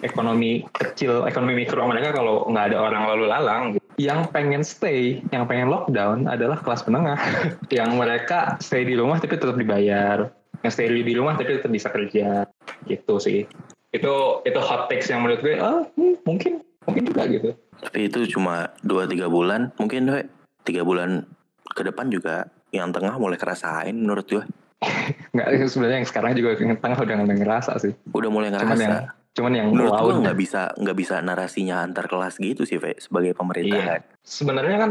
ekonomi 0.00 0.64
kecil, 0.74 1.28
ekonomi 1.28 1.64
mikro 1.64 1.84
mereka 1.84 2.16
kalau 2.16 2.48
nggak 2.48 2.72
ada 2.72 2.76
orang 2.80 3.02
lalu 3.06 3.24
lalang. 3.28 3.62
Yang 4.00 4.32
pengen 4.32 4.62
stay, 4.64 5.20
yang 5.28 5.44
pengen 5.44 5.68
lockdown 5.68 6.24
adalah 6.24 6.56
kelas 6.64 6.88
menengah, 6.88 7.20
yang 7.76 8.00
mereka 8.00 8.56
stay 8.64 8.88
di 8.88 8.96
rumah 8.96 9.20
tapi 9.20 9.36
tetap 9.36 9.60
dibayar, 9.60 10.32
yang 10.64 10.72
stay 10.72 10.88
di 10.88 11.12
rumah 11.12 11.36
tapi 11.36 11.60
tetap 11.60 11.68
bisa 11.68 11.92
kerja, 11.92 12.48
gitu 12.88 13.20
sih. 13.20 13.44
Itu 13.92 14.40
itu 14.48 14.60
hot 14.62 14.88
takes 14.88 15.12
yang 15.12 15.20
menurut 15.20 15.44
gue, 15.44 15.60
ah 15.60 15.84
hmm, 16.00 16.24
mungkin 16.24 16.64
mungkin 16.84 17.02
juga 17.04 17.22
gitu. 17.26 17.50
Tapi 17.80 17.98
itu 18.06 18.20
cuma 18.30 18.72
2-3 18.82 19.26
bulan. 19.26 19.72
Mungkin 19.76 20.02
we, 20.06 20.20
3 20.64 20.80
bulan 20.82 21.24
ke 21.66 21.82
depan 21.82 22.08
juga 22.08 22.48
yang 22.70 22.90
tengah 22.90 23.16
mulai 23.16 23.36
kerasain 23.36 23.92
menurut 23.92 24.26
gue. 24.26 24.44
nggak 25.36 25.46
sebenarnya 25.66 25.98
yang 26.00 26.08
sekarang 26.08 26.32
juga 26.32 26.56
yang 26.56 26.72
tengah 26.74 26.96
udah 26.96 27.14
nggak 27.20 27.38
ngerasa 27.38 27.76
sih 27.76 27.92
Udah 28.10 28.32
mulai 28.32 28.48
cuman 28.48 28.64
ngerasa. 28.64 28.80
yang 28.80 28.96
cuman 29.30 29.52
yang 29.52 29.66
menurut 29.68 29.92
gue 29.92 30.14
nggak 30.24 30.38
bisa 30.40 30.72
nggak 30.72 30.96
bisa 30.96 31.14
narasinya 31.20 31.84
antar 31.84 32.08
kelas 32.08 32.40
gitu 32.40 32.64
sih 32.64 32.80
Ve, 32.80 32.96
sebagai 32.96 33.30
Iya. 33.30 33.36
pemerintahan. 33.36 34.00
sebenarnya 34.24 34.76
kan 34.80 34.90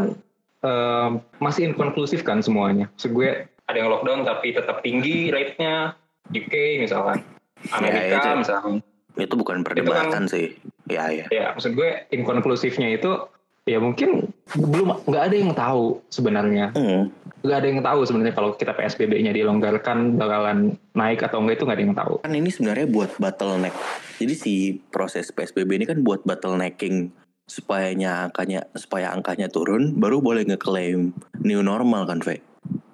em, 0.62 1.12
masih 1.42 1.66
inkonklusif 1.66 2.22
kan 2.22 2.38
semuanya 2.40 2.86
Maksud 2.94 3.12
gue 3.12 3.30
ada 3.66 3.74
yang 3.76 3.90
lockdown 3.90 4.22
tapi 4.24 4.54
tetap 4.54 4.78
tinggi 4.80 5.34
rate-nya 5.34 5.98
UK 6.30 6.54
misalkan 6.78 7.26
Amerika 7.74 7.98
Ya, 7.98 8.22
itu- 8.30 8.40
misalkan 8.40 8.74
Itu 9.18 9.34
bukan 9.36 9.66
perdebatan 9.66 10.30
sih. 10.30 10.54
Ya 10.90 11.06
ya. 11.14 11.26
ya 11.30 11.46
maksud 11.54 11.78
gue 11.78 12.10
inkonklusifnya 12.10 12.90
itu 12.98 13.30
ya 13.70 13.78
mungkin 13.78 14.34
belum 14.58 15.06
nggak 15.06 15.24
ada 15.30 15.36
yang 15.38 15.54
tahu 15.54 16.02
sebenarnya 16.10 16.74
Hmm. 16.74 17.14
nggak 17.46 17.58
ada 17.62 17.68
yang 17.70 17.82
tahu 17.86 18.00
sebenarnya 18.02 18.34
kalau 18.34 18.58
kita 18.58 18.74
PSBB-nya 18.74 19.30
dilonggarkan 19.32 20.18
bakalan 20.18 20.74
naik 20.98 21.22
atau 21.22 21.40
enggak 21.40 21.62
itu 21.62 21.64
nggak 21.70 21.78
ada 21.78 21.86
yang 21.86 21.98
tahu 21.98 22.14
Kan 22.26 22.34
ini 22.34 22.50
sebenarnya 22.50 22.90
buat 22.90 23.14
bottleneck. 23.22 23.76
Jadi 24.18 24.34
si 24.34 24.54
proses 24.90 25.30
PSBB 25.30 25.80
ini 25.80 25.86
kan 25.86 26.02
buat 26.02 26.26
bottlenecking 26.26 27.14
supaya 27.50 27.90
angkanya 28.30 28.66
supaya 28.78 29.10
angkanya 29.10 29.50
turun 29.50 29.98
baru 29.98 30.22
boleh 30.22 30.46
ngeklaim 30.46 31.14
new 31.42 31.62
normal 31.66 32.06
kan 32.06 32.22
Ve. 32.22 32.42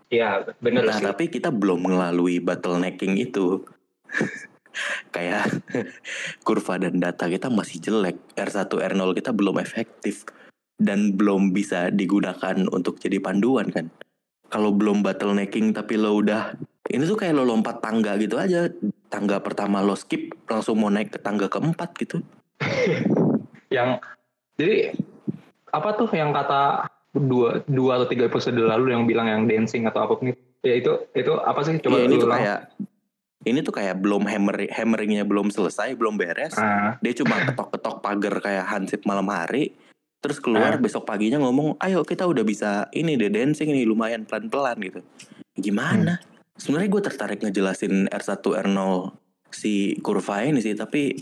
ya 0.08 0.47
bener 0.63 0.88
Nah 0.88 0.95
sih 0.95 1.03
tapi 1.03 1.27
kita 1.27 1.51
belum 1.51 1.84
melalui 1.84 2.39
bottlenecking 2.39 3.19
itu. 3.19 3.63
Kayak 5.11 5.63
kurva 6.47 6.79
dan 6.81 6.99
data 6.99 7.25
kita 7.27 7.47
masih 7.51 7.81
jelek. 7.81 8.17
R1, 8.35 8.71
R0 8.71 9.09
kita 9.15 9.31
belum 9.31 9.59
efektif. 9.59 10.27
Dan 10.75 11.15
belum 11.15 11.55
bisa 11.55 11.88
digunakan 11.91 12.55
untuk 12.71 12.99
jadi 12.99 13.19
panduan 13.23 13.71
kan. 13.71 13.88
Kalau 14.51 14.75
belum 14.75 15.01
bottlenecking 15.01 15.71
tapi 15.73 15.95
lo 15.95 16.19
udah... 16.19 16.55
Ini 16.85 17.01
tuh 17.09 17.17
kayak 17.17 17.33
lo 17.33 17.43
lompat 17.47 17.81
tangga 17.81 18.13
gitu 18.21 18.38
aja. 18.38 18.69
Tangga 19.09 19.41
pertama 19.41 19.81
lo 19.81 19.97
skip 19.97 20.35
langsung 20.45 20.77
mau 20.77 20.91
naik 20.91 21.15
ke 21.15 21.19
tangga 21.19 21.49
keempat 21.49 21.89
gitu. 21.97 22.21
yang 23.75 23.99
jadi 24.55 24.95
apa 25.75 25.89
tuh 25.99 26.07
yang 26.15 26.31
kata 26.31 26.88
dua 27.15 27.63
dua 27.67 27.99
atau 27.99 28.07
tiga 28.07 28.27
episode 28.27 28.55
lalu 28.55 28.95
yang 28.95 29.03
bilang 29.07 29.27
yang 29.27 29.43
dancing 29.47 29.88
atau 29.88 30.07
apa 30.07 30.13
pun 30.19 30.31
itu 30.31 30.39
ya 30.63 30.75
itu 30.79 30.91
itu 31.15 31.33
apa 31.39 31.59
sih 31.63 31.79
coba 31.79 31.95
Iya 31.99 32.05
ini 32.07 32.15
tuh 32.19 32.29
kayak... 32.31 32.59
Ini 33.45 33.62
tuh 33.62 33.77
kayak 33.77 34.01
belum 34.01 34.25
hammer, 34.25 34.65
hammeringnya 34.73 35.21
belum 35.21 35.53
selesai, 35.53 35.93
belum 35.93 36.17
beres. 36.17 36.58
Ah, 36.58 36.97
dia 36.97 37.13
cuma 37.13 37.45
ketok-ketok 37.45 38.01
pagar 38.01 38.41
kayak 38.41 38.65
hansip 38.65 39.05
malam 39.05 39.29
hari. 39.29 39.77
Terus 40.17 40.41
keluar 40.41 40.73
Ah. 40.73 40.81
besok 40.81 41.05
paginya 41.05 41.38
ngomong 41.38 41.77
ayo 41.77 42.01
kita 42.01 42.25
udah 42.25 42.41
bisa 42.41 42.89
ini 42.89 43.13
deh 43.13 43.29
dancing 43.29 43.69
nih 43.69 43.86
lumayan 43.86 44.25
pelan-pelan 44.25 44.81
gitu. 44.81 44.99
Gimana? 45.53 46.17
Sebenarnya 46.58 46.89
gue 46.89 47.03
tertarik 47.05 47.39
ngejelasin 47.45 48.10
R1 48.10 48.41
R0 48.41 49.13
si 49.53 49.93
kurva 50.01 50.41
ini 50.41 50.60
sih 50.60 50.73
tapi 50.73 51.13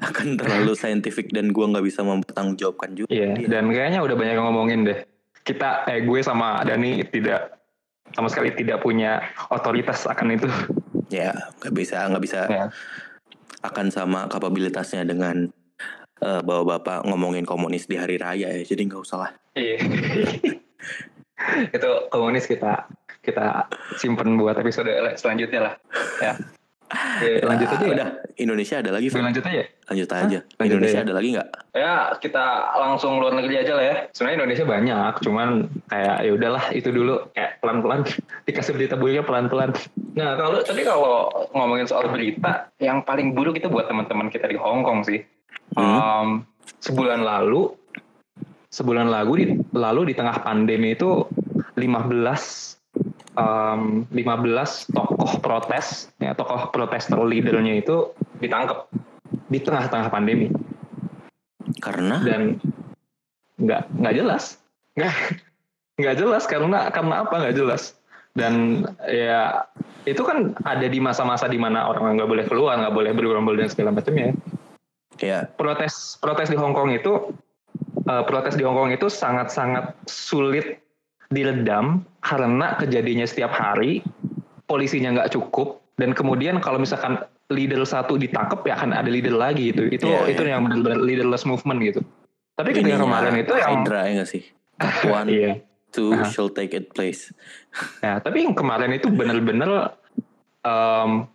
akan 0.00 0.40
terlalu 0.40 0.72
saintifik 0.80 1.28
dan 1.30 1.52
gue 1.52 1.60
nggak 1.62 1.84
bisa 1.84 2.00
mempertanggungjawabkan 2.00 2.96
juga 2.96 3.12
iya 3.12 3.36
dan 3.46 3.68
kayaknya 3.68 4.00
udah 4.00 4.16
banyak 4.16 4.34
yang 4.34 4.46
ngomongin 4.48 4.80
deh. 4.88 4.98
Kita 5.44 5.84
eh 5.84 6.00
gue 6.00 6.24
sama 6.24 6.64
Dani 6.64 7.04
tidak 7.04 7.60
sama 8.16 8.32
sekali 8.32 8.48
tidak 8.56 8.80
punya 8.80 9.20
otoritas 9.52 10.08
akan 10.08 10.40
itu 10.40 10.48
ya 11.12 11.30
nggak 11.60 11.74
bisa 11.76 12.08
nggak 12.08 12.24
bisa 12.24 12.40
Ya. 12.48 12.66
akan 13.62 13.92
sama 13.92 14.26
kapabilitasnya 14.26 15.04
dengan 15.04 15.52
eh, 16.18 16.40
bawa 16.42 16.78
bapak 16.78 17.04
ngomongin 17.06 17.44
komunis 17.44 17.86
di 17.86 18.00
hari 18.00 18.16
raya 18.16 18.48
ya, 18.50 18.62
jadi 18.64 18.82
nggak 18.88 19.02
usah 19.04 19.28
lah. 19.28 19.30
Iya. 19.52 19.76
itu 21.74 21.90
komunis 22.08 22.46
kita 22.46 22.86
kita 23.22 23.66
simpen 23.98 24.34
buat 24.34 24.58
episode 24.58 24.90
selanjutnya 25.14 25.60
lah. 25.70 25.74
Ya. 26.18 26.34
Oke, 26.92 27.40
lanjut 27.48 27.68
aja 27.72 27.84
ya. 27.86 27.92
Udah, 27.96 28.08
Indonesia 28.36 28.76
ada 28.84 28.90
lagi, 28.92 29.08
Fer. 29.08 29.24
lanjut 29.24 29.44
aja. 29.46 29.64
Lanjut 29.88 30.10
aja. 30.12 30.38
Lanjut 30.44 30.60
Indonesia 30.76 30.98
aja. 31.00 31.06
ada 31.08 31.14
lagi 31.16 31.28
nggak? 31.32 31.48
Ya 31.72 31.94
kita 32.20 32.44
langsung 32.76 33.16
luar 33.16 33.32
negeri 33.32 33.54
aja 33.64 33.72
lah 33.78 33.84
ya. 33.86 33.96
Sebenarnya 34.12 34.36
Indonesia 34.44 34.64
banyak, 34.68 35.12
cuman 35.24 35.48
kayak 35.88 36.16
ya 36.20 36.30
udahlah 36.36 36.64
itu 36.70 36.88
dulu 36.92 37.14
kayak 37.32 37.50
pelan-pelan 37.64 38.00
dikasih 38.46 38.72
berita 38.76 38.94
buruknya 38.98 39.24
pelan-pelan. 39.24 39.70
Nah 40.12 40.36
kalau 40.36 40.60
tadi 40.60 40.84
kalau 40.84 41.28
ngomongin 41.56 41.88
soal 41.88 42.08
berita, 42.12 42.68
yang 42.80 43.00
paling 43.04 43.32
buruk 43.32 43.56
itu 43.56 43.68
buat 43.72 43.88
teman-teman 43.88 44.28
kita 44.28 44.48
di 44.48 44.56
Hong 44.60 44.84
Kong 44.84 45.04
sih. 45.04 45.24
Hmm. 45.72 45.96
Um, 45.96 46.28
sebulan 46.84 47.24
lalu, 47.24 47.72
sebulan 48.68 49.08
lalu 49.08 49.32
di 49.40 49.46
lalu 49.72 50.12
di 50.12 50.14
tengah 50.16 50.36
pandemi 50.44 50.92
itu 50.92 51.24
15 51.80 51.80
um, 53.40 54.04
15 54.12 54.92
tokoh 54.92 55.32
protes, 55.40 56.12
ya 56.20 56.36
tokoh 56.36 56.68
protester 56.68 57.16
leadernya 57.16 57.80
itu 57.80 58.12
ditangkap 58.42 58.92
di 59.48 59.60
tengah-tengah 59.60 60.08
pandemi 60.08 60.48
Karena 61.80 62.20
dan 62.24 62.60
nggak 63.60 63.82
nggak 63.96 64.14
jelas 64.16 64.58
nggak 64.98 65.14
nggak 66.00 66.16
jelas 66.18 66.44
karena 66.50 66.90
karena 66.90 67.14
apa 67.22 67.34
nggak 67.36 67.56
jelas 67.56 67.96
dan 68.32 68.84
ya 69.06 69.68
itu 70.02 70.22
kan 70.26 70.56
ada 70.66 70.86
di 70.90 70.98
masa-masa 70.98 71.46
di 71.46 71.58
mana 71.58 71.86
orang 71.86 72.18
nggak 72.18 72.30
boleh 72.30 72.44
keluar 72.50 72.74
nggak 72.78 72.94
boleh 72.94 73.10
bergerombol 73.14 73.54
dan 73.54 73.70
segala 73.70 73.94
macamnya 73.94 74.34
ya. 75.22 75.46
Protes 75.54 76.18
protes 76.18 76.50
di 76.50 76.58
Hong 76.58 76.74
Kong 76.74 76.90
itu 76.90 77.30
eh, 78.06 78.22
protes 78.26 78.58
di 78.58 78.66
Hong 78.66 78.74
Kong 78.74 78.90
itu 78.90 79.06
sangat-sangat 79.06 79.94
sulit 80.10 80.82
diredam 81.32 82.04
karena 82.20 82.76
kejadiannya 82.76 83.26
setiap 83.30 83.54
hari 83.54 84.02
polisinya 84.66 85.14
nggak 85.16 85.32
cukup 85.38 85.80
dan 85.96 86.12
kemudian 86.12 86.58
kalau 86.58 86.82
misalkan 86.82 87.22
leader 87.52 87.84
satu 87.84 88.16
ditangkap 88.16 88.64
ya 88.64 88.80
akan 88.80 88.96
ada 88.96 89.08
leader 89.08 89.36
lagi 89.36 89.70
gitu. 89.70 89.86
Itu 89.88 90.08
Iya, 90.08 90.32
itu 90.32 90.42
iya. 90.44 90.56
yang 90.56 90.66
benar-benar 90.66 91.00
leaderless 91.04 91.44
movement 91.44 91.84
gitu. 91.84 92.00
Tapi 92.56 92.72
ketika 92.76 93.00
kemarin 93.00 93.34
itu 93.38 93.52
yang 93.56 93.84
Hydra 93.84 94.00
ya 94.08 94.12
nggak 94.20 94.28
sih? 94.28 94.42
One, 95.08 95.28
iya 95.36 95.62
two 95.92 96.16
Aha. 96.16 96.26
shall 96.32 96.48
take 96.48 96.72
its 96.72 96.90
place. 96.90 97.30
Nah, 98.00 98.18
tapi 98.18 98.48
yang 98.48 98.56
kemarin 98.56 98.96
itu 98.96 99.12
benar-benar 99.12 99.94
em, 100.64 101.28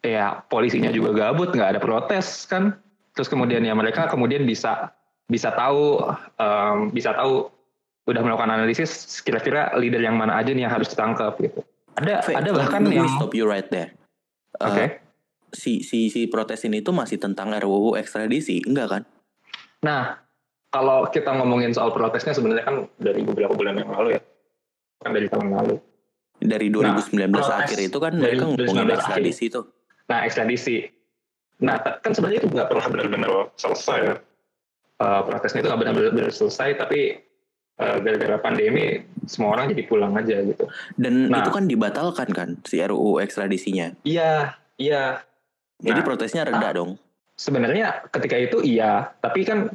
ya 0.00 0.40
polisinya 0.48 0.88
juga 0.88 1.12
gabut, 1.12 1.52
nggak 1.52 1.76
ada 1.76 1.80
protes 1.80 2.48
kan. 2.48 2.80
Terus 3.12 3.28
kemudian 3.28 3.60
ya 3.60 3.76
mereka 3.76 4.08
kemudian 4.08 4.48
bisa 4.48 4.90
bisa 5.28 5.52
tahu 5.52 6.00
em, 6.40 6.90
bisa 6.90 7.12
tahu 7.12 7.52
udah 8.08 8.22
melakukan 8.24 8.50
analisis 8.50 9.22
kira-kira 9.22 9.70
leader 9.78 10.02
yang 10.02 10.18
mana 10.18 10.40
aja 10.40 10.50
nih 10.50 10.66
yang 10.66 10.72
harus 10.72 10.90
ditangkap 10.90 11.36
gitu. 11.38 11.60
Ada 11.94 12.24
Fe, 12.24 12.32
ada 12.34 12.50
bahkan 12.56 12.82
yang 12.88 13.06
stop 13.06 13.36
you 13.36 13.44
right 13.44 13.68
there. 13.68 13.94
Uh, 14.58 14.66
oke. 14.72 14.86
si 15.50 15.82
si 15.82 16.10
si 16.10 16.30
protes 16.30 16.62
ini 16.62 16.78
tuh 16.78 16.94
masih 16.94 17.18
tentang 17.18 17.50
RUU 17.50 17.98
ekstradisi, 17.98 18.62
enggak 18.62 18.86
kan? 18.86 19.02
Nah, 19.82 20.29
kalau 20.70 21.06
kita 21.10 21.34
ngomongin 21.34 21.74
soal 21.74 21.90
protesnya 21.90 22.30
sebenarnya 22.30 22.64
kan 22.64 22.76
dari 22.96 23.26
beberapa 23.26 23.52
bulan 23.54 23.74
yang 23.78 23.90
lalu 23.90 24.16
ya. 24.16 24.22
Kan 25.02 25.10
dari 25.12 25.26
tahun 25.26 25.48
lalu. 25.50 25.76
Dari 26.40 26.66
2019 26.72 27.36
protes 27.36 27.52
akhir 27.52 27.78
itu 27.84 27.98
kan 28.00 28.12
dari 28.16 28.38
mereka 28.38 28.44
ngomongin 28.48 28.86
2019 28.88 28.96
ekstradisi 28.96 29.42
itu. 29.50 29.60
Nah, 30.08 30.18
ekstradisi. 30.24 30.76
Nah, 31.60 31.76
kan 32.00 32.12
sebenarnya 32.16 32.40
itu 32.40 32.48
nggak 32.48 32.68
pernah 32.72 32.86
benar-benar 32.88 33.30
selesai 33.60 33.98
ya. 34.00 34.14
Eh, 35.00 35.20
protesnya 35.28 35.60
itu 35.60 35.68
nggak 35.68 35.80
benar-benar 35.84 36.32
selesai, 36.32 36.68
tapi 36.80 37.20
eh, 37.80 37.96
gara-gara 38.04 38.36
pandemi 38.40 39.00
semua 39.24 39.56
orang 39.56 39.72
jadi 39.72 39.88
pulang 39.88 40.12
aja 40.12 40.44
gitu. 40.44 40.64
Dan 41.00 41.32
Nah. 41.32 41.40
itu 41.40 41.50
kan 41.52 41.64
dibatalkan 41.64 42.28
kan 42.28 42.48
si 42.68 42.76
RUU 42.76 43.20
ekstradisinya. 43.24 43.96
Iya, 44.04 44.52
iya. 44.76 45.24
Jadi 45.80 46.00
Nah. 46.00 46.06
protesnya 46.06 46.44
reda 46.44 46.76
dong. 46.76 47.00
Sebenarnya 47.40 48.04
ketika 48.12 48.36
itu 48.36 48.60
iya, 48.60 49.16
tapi 49.24 49.48
kan 49.48 49.72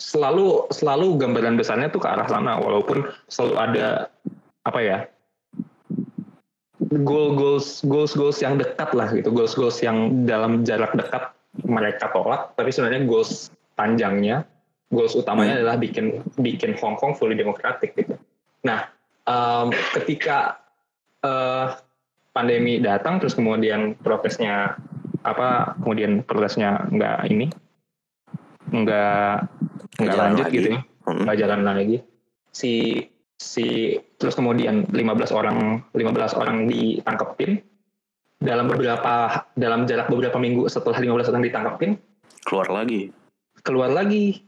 selalu 0.00 0.68
selalu 0.72 1.18
gambaran 1.20 1.56
besarnya 1.56 1.88
tuh 1.92 2.02
ke 2.02 2.08
arah 2.08 2.26
sana, 2.28 2.58
walaupun 2.58 3.06
selalu 3.28 3.54
ada 3.58 3.88
apa 4.62 4.80
ya 4.80 4.98
goal 7.02 7.34
goals 7.38 7.80
goals 7.86 8.12
goals 8.12 8.38
yang 8.42 8.58
dekat 8.60 8.90
lah 8.92 9.08
gitu, 9.14 9.32
goals 9.32 9.56
goals 9.56 9.80
yang 9.80 10.26
dalam 10.28 10.66
jarak 10.66 10.92
dekat 10.92 11.32
mereka 11.64 12.08
tolak, 12.12 12.52
tapi 12.56 12.72
sebenarnya 12.72 13.04
goals 13.06 13.52
panjangnya, 13.76 14.44
goals 14.92 15.16
utamanya 15.16 15.56
Hmm. 15.56 15.60
adalah 15.64 15.76
bikin 15.80 16.20
bikin 16.40 16.76
Hong 16.80 16.96
Kong 17.00 17.16
fully 17.16 17.36
demokratik 17.36 17.96
gitu. 17.96 18.16
Nah, 18.64 18.88
em, 19.28 19.68
ketika 19.96 20.58
eh, 21.22 21.66
pandemi 22.34 22.82
datang, 22.82 23.22
terus 23.22 23.38
kemudian 23.38 23.94
protesnya 24.00 24.74
apa, 25.22 25.78
kemudian 25.78 26.26
protesnya 26.26 26.82
nggak 26.90 27.30
ini, 27.30 27.46
nggak 28.72 29.34
nggak 30.00 30.16
lanjut 30.16 30.46
lagi. 30.48 30.56
gitu 30.56 30.68
ya, 30.72 30.80
Hmm. 31.02 31.22
nggak 31.26 31.38
jalan 31.38 31.60
lagi. 31.62 31.96
Si 32.50 32.72
si 33.36 33.98
terus 34.16 34.32
kemudian 34.32 34.86
15 34.88 35.30
orang 35.30 35.82
15 35.92 36.32
orang 36.32 36.64
ditangkepin 36.64 37.58
dalam 38.38 38.66
beberapa 38.66 39.44
dalam 39.54 39.82
jarak 39.84 40.06
beberapa 40.06 40.38
minggu 40.38 40.66
setelah 40.66 40.96
15 40.96 41.28
orang 41.28 41.42
ditangkepin 41.42 41.92
Keluar 42.42 42.66
lagi. 42.68 43.10
keluar 43.62 43.90
lagi 43.90 44.42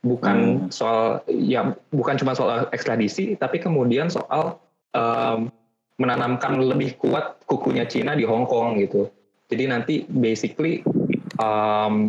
bukan 0.00 0.36
Hmm. 0.36 0.68
soal 0.68 1.20
ya 1.28 1.72
bukan 1.88 2.16
cuma 2.16 2.32
soal 2.32 2.68
ekstradisi 2.70 3.36
tapi 3.36 3.56
kemudian 3.56 4.08
soal 4.08 4.56
em, 4.92 5.52
menanamkan 5.96 6.56
lebih 6.58 6.96
kuat 6.96 7.40
kukunya 7.44 7.84
Cina 7.84 8.12
di 8.12 8.24
Hong 8.24 8.44
Kong 8.44 8.76
gitu 8.76 9.08
jadi 9.46 9.68
nanti 9.68 10.04
basically 10.06 10.80
em, 11.36 12.08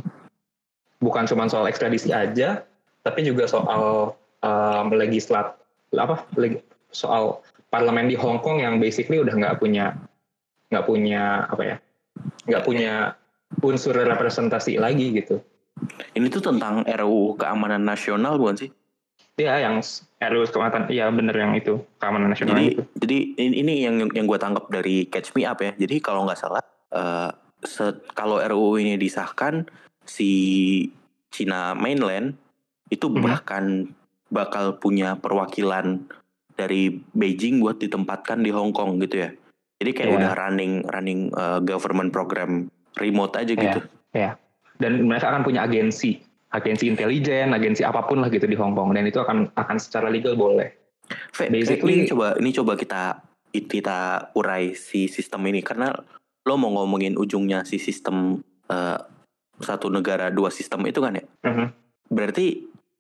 bukan 1.02 1.26
cuma 1.26 1.50
soal 1.50 1.66
ekstradisi 1.66 2.14
aja 2.14 2.62
tapi 3.02 3.26
juga 3.26 3.50
soal 3.50 4.14
em, 4.40 4.86
legislat 4.94 5.58
apa 5.92 6.24
leg- 6.38 6.62
soal 6.90 7.42
parlemen 7.68 8.08
di 8.08 8.16
Hong 8.16 8.40
Kong 8.40 8.62
yang 8.62 8.78
basically 8.78 9.18
udah 9.18 9.34
nggak 9.34 9.58
punya 9.58 9.98
nggak 10.70 10.86
punya 10.86 11.50
apa 11.50 11.64
ya 11.66 11.76
nggak 12.48 12.64
punya 12.64 13.18
unsur 13.60 13.98
representasi 13.98 14.78
lagi 14.78 15.12
gitu 15.12 15.42
Ini 16.14 16.30
tuh 16.30 16.46
tentang 16.46 16.86
RUU 16.86 17.36
keamanan 17.36 17.82
nasional 17.82 18.38
bukan 18.38 18.54
sih? 18.54 18.70
Ya, 19.34 19.58
yang 19.58 19.82
RUU 20.22 20.46
keamanan, 20.46 20.86
iya 20.88 21.10
bener 21.10 21.34
yang 21.34 21.58
itu 21.58 21.82
keamanan 21.98 22.30
nasional 22.30 22.54
Jadi 22.54 22.66
itu. 22.70 22.82
jadi 23.02 23.18
ini 23.58 23.74
yang 23.82 23.96
yang 24.14 24.26
gue 24.30 24.38
tangkap 24.38 24.70
dari 24.70 25.10
Catch 25.10 25.34
Me 25.34 25.42
Up 25.44 25.58
ya. 25.58 25.74
Jadi 25.74 25.98
kalau 25.98 26.30
nggak 26.30 26.38
salah 26.38 26.62
se- 27.66 27.98
kalau 28.14 28.38
RUU 28.40 28.78
ini 28.78 28.94
disahkan 28.96 29.66
si 30.06 30.32
Cina 31.32 31.72
mainland 31.74 32.36
itu 32.92 33.08
Mhm. 33.08 33.22
bahkan 33.24 33.64
bakal 34.28 34.80
punya 34.80 35.16
perwakilan 35.16 36.04
dari 36.56 36.92
Beijing 37.16 37.60
buat 37.60 37.80
ditempatkan 37.80 38.44
di 38.44 38.52
Hong 38.52 38.72
Kong 38.72 39.00
gitu 39.00 39.24
ya. 39.24 39.30
Jadi 39.82 39.92
kayak 39.92 40.10
Iya. 40.12 40.18
udah 40.20 40.32
running 40.38 40.74
running 40.88 41.22
eh, 41.34 41.60
government 41.64 42.12
program 42.12 42.68
remote 43.00 43.40
aja 43.40 43.54
Iya. 43.56 43.62
gitu. 43.64 43.80
Dan 44.82 45.06
mereka 45.06 45.30
akan 45.30 45.46
punya 45.46 45.64
agensi, 45.64 46.18
agensi 46.52 46.90
intelijen, 46.90 47.54
agensi 47.54 47.86
apa 47.86 48.04
pun 48.06 48.20
lah 48.20 48.30
gitu 48.30 48.46
di 48.46 48.58
Hong 48.60 48.76
Kong. 48.76 48.92
Dan 48.94 49.08
itu 49.08 49.22
akan 49.22 49.54
akan 49.56 49.78
secara 49.78 50.12
legal 50.12 50.36
boleh. 50.36 50.70
Fe, 51.32 51.48
Basically- 51.52 52.04
ini 52.04 52.10
coba 52.10 52.36
ini 52.40 52.50
coba 52.52 52.74
kita 52.76 53.04
kita 53.52 54.32
urai 54.32 54.72
si 54.76 55.12
sistem 55.12 55.44
ini 55.48 55.60
karena 55.60 55.92
lo 56.48 56.56
mau 56.56 56.72
ngomongin 56.72 57.20
ujungnya 57.20 57.68
si 57.68 57.76
sistem 57.78 58.40
eh, 58.72 58.98
satu 59.62 59.88
negara 59.88 60.28
dua 60.28 60.50
sistem 60.50 60.84
itu 60.84 61.00
kan 61.00 61.14
ya. 61.14 61.26
Mhm. 61.44 61.66
Berarti 62.08 62.46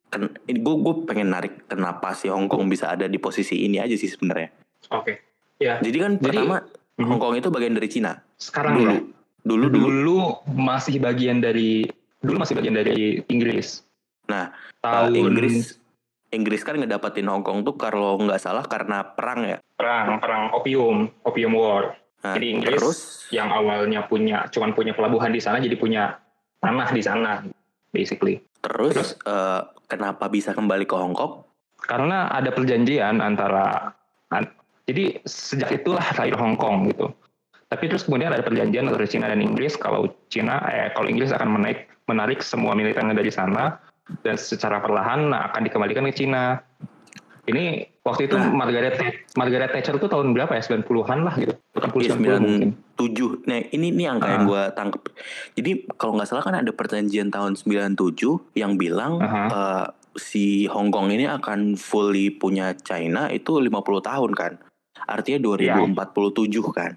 kan 0.07 0.27
ini 0.43 0.59
gue 0.59 0.75
gue 0.77 0.95
pengen 1.05 1.29
narik 1.29 1.65
kenapa 1.65 2.11
si 2.11 2.27
Hong 2.27 2.45
Kong 2.45 2.67
bisa 2.67 2.89
ada 2.89 3.05
di 3.05 3.15
posisi 3.15 3.63
ini 3.63 3.77
aja 3.77 3.93
sih 3.93 4.07
sebenarnya. 4.07 4.49
Oke. 4.89 5.23
Ya, 5.57 5.77
Jadi 5.77 5.97
kan 5.97 6.11
Jadi- 6.15 6.25
pertama 6.25 6.57
Mhm. 6.97 7.05
Hong 7.05 7.19
Kong 7.19 7.35
itu 7.35 7.47
bagian 7.47 7.73
dari 7.73 7.87
Cina 7.87 8.11
sekarang 8.35 8.73
dulu. 8.75 8.89
ya. 8.89 8.99
Dulu 9.41 9.65
dulu. 9.67 9.85
Dulu 9.87 10.17
masih 10.53 10.97
bagian 10.97 11.39
dari 11.39 11.85
dulu 12.19 12.37
masih 12.37 12.53
bagian 12.53 12.75
dari 12.75 13.17
Inggris. 13.25 13.81
Nah, 14.27 14.53
tahun 14.79 15.17
Inggris 15.17 15.81
Inggris 16.29 16.61
kan 16.61 16.77
ngedapatin 16.77 17.27
Hong 17.27 17.41
Kong 17.41 17.61
tuh 17.61 17.75
kalau 17.75 18.15
nggak 18.17 18.39
salah 18.39 18.63
karena 18.63 19.03
perang 19.05 19.43
ya. 19.43 19.57
perang 19.73 20.21
perang 20.21 20.43
opium, 20.53 21.09
opium 21.23 21.51
war. 21.51 21.97
Nah, 22.21 22.37
Jadi 22.37 22.45
Inggris 22.53 22.77
terus 22.77 22.99
yang 23.29 23.49
awalnya 23.49 24.05
punya 24.05 24.45
cuman 24.47 24.71
punya 24.71 24.93
pelabuhan 24.93 25.33
di 25.33 25.41
sana 25.41 25.57
jadi 25.57 25.73
punya 25.73 26.21
tanah 26.61 26.89
di 26.93 27.01
sana 27.03 27.31
basically. 27.91 28.39
terus, 28.61 28.93
Terus? 28.93 29.11
eh, 29.25 29.61
kenapa 29.89 30.29
bisa 30.29 30.53
kembali 30.53 30.85
ke 30.85 30.95
Hong 30.95 31.17
Kong? 31.17 31.43
karena 31.81 32.29
ada 32.29 32.53
perjanjian 32.53 33.19
antara 33.19 33.89
an- 34.29 34.53
jadi 34.85 35.17
sejak 35.25 35.81
itulah 35.81 36.05
lahir 36.13 36.37
Hong 36.37 36.55
Kong 36.57 36.87
gitu 36.93 37.09
Tapi 37.71 37.87
terus 37.87 38.03
kemudian 38.03 38.35
ada 38.35 38.43
perjanjian 38.43 38.91
antara 38.91 39.07
Cina 39.07 39.31
dan 39.31 39.39
Inggris 39.39 39.79
kalau 39.79 40.11
Cina 40.27 40.59
eh 40.67 40.91
kalau 40.91 41.07
Inggris 41.07 41.31
akan 41.31 41.55
menaik 41.55 41.87
menarik 42.11 42.43
semua 42.43 42.75
militernya 42.75 43.15
dari 43.15 43.31
sana 43.31 43.79
dan 44.27 44.35
secara 44.35 44.83
perlahan 44.83 45.31
nah, 45.31 45.47
akan 45.47 45.71
dikembalikan 45.71 46.03
ke 46.11 46.19
Cina. 46.19 46.59
Ini 47.47 47.87
waktu 48.01 48.25
itu 48.25 48.35
Nah. 48.35 48.49
Margaret 48.51 48.95
Margaret 49.33 49.69
Thatcher 49.69 49.95
itu 49.95 50.07
tahun 50.07 50.33
berapa 50.33 50.51
ya? 50.51 50.61
90-an 50.61 51.19
lah 51.21 51.35
gitu. 51.37 51.53
80 51.71 52.01
Iya, 52.01 52.11
90 52.17 52.41
mungkin. 52.41 52.69
97. 52.97 53.45
Nah, 53.45 53.57
ini 53.69 53.87
ini 53.89 54.03
angka 54.05 54.27
yang 54.27 54.43
Ah. 54.43 54.49
gue 54.49 54.61
tangkep. 54.73 55.01
Jadi 55.55 55.71
kalau 55.95 56.17
nggak 56.17 56.27
salah 56.27 56.41
kan 56.41 56.55
ada 56.55 56.71
perjanjian 56.71 57.29
tahun 57.29 57.53
97 57.55 58.41
yang 58.53 58.75
bilang 58.75 59.17
Aha. 59.17 59.43
eh, 59.47 59.85
si 60.13 60.67
Hong 60.67 60.89
Kong 60.89 61.07
ini 61.09 61.23
akan 61.23 61.73
fully 61.75 62.29
punya 62.29 62.75
China 62.75 63.29
itu 63.29 63.55
50 63.55 64.01
tahun 64.01 64.31
kan. 64.33 64.53
Artinya 65.01 65.39
2047 65.39 66.67
kan. 66.69 66.93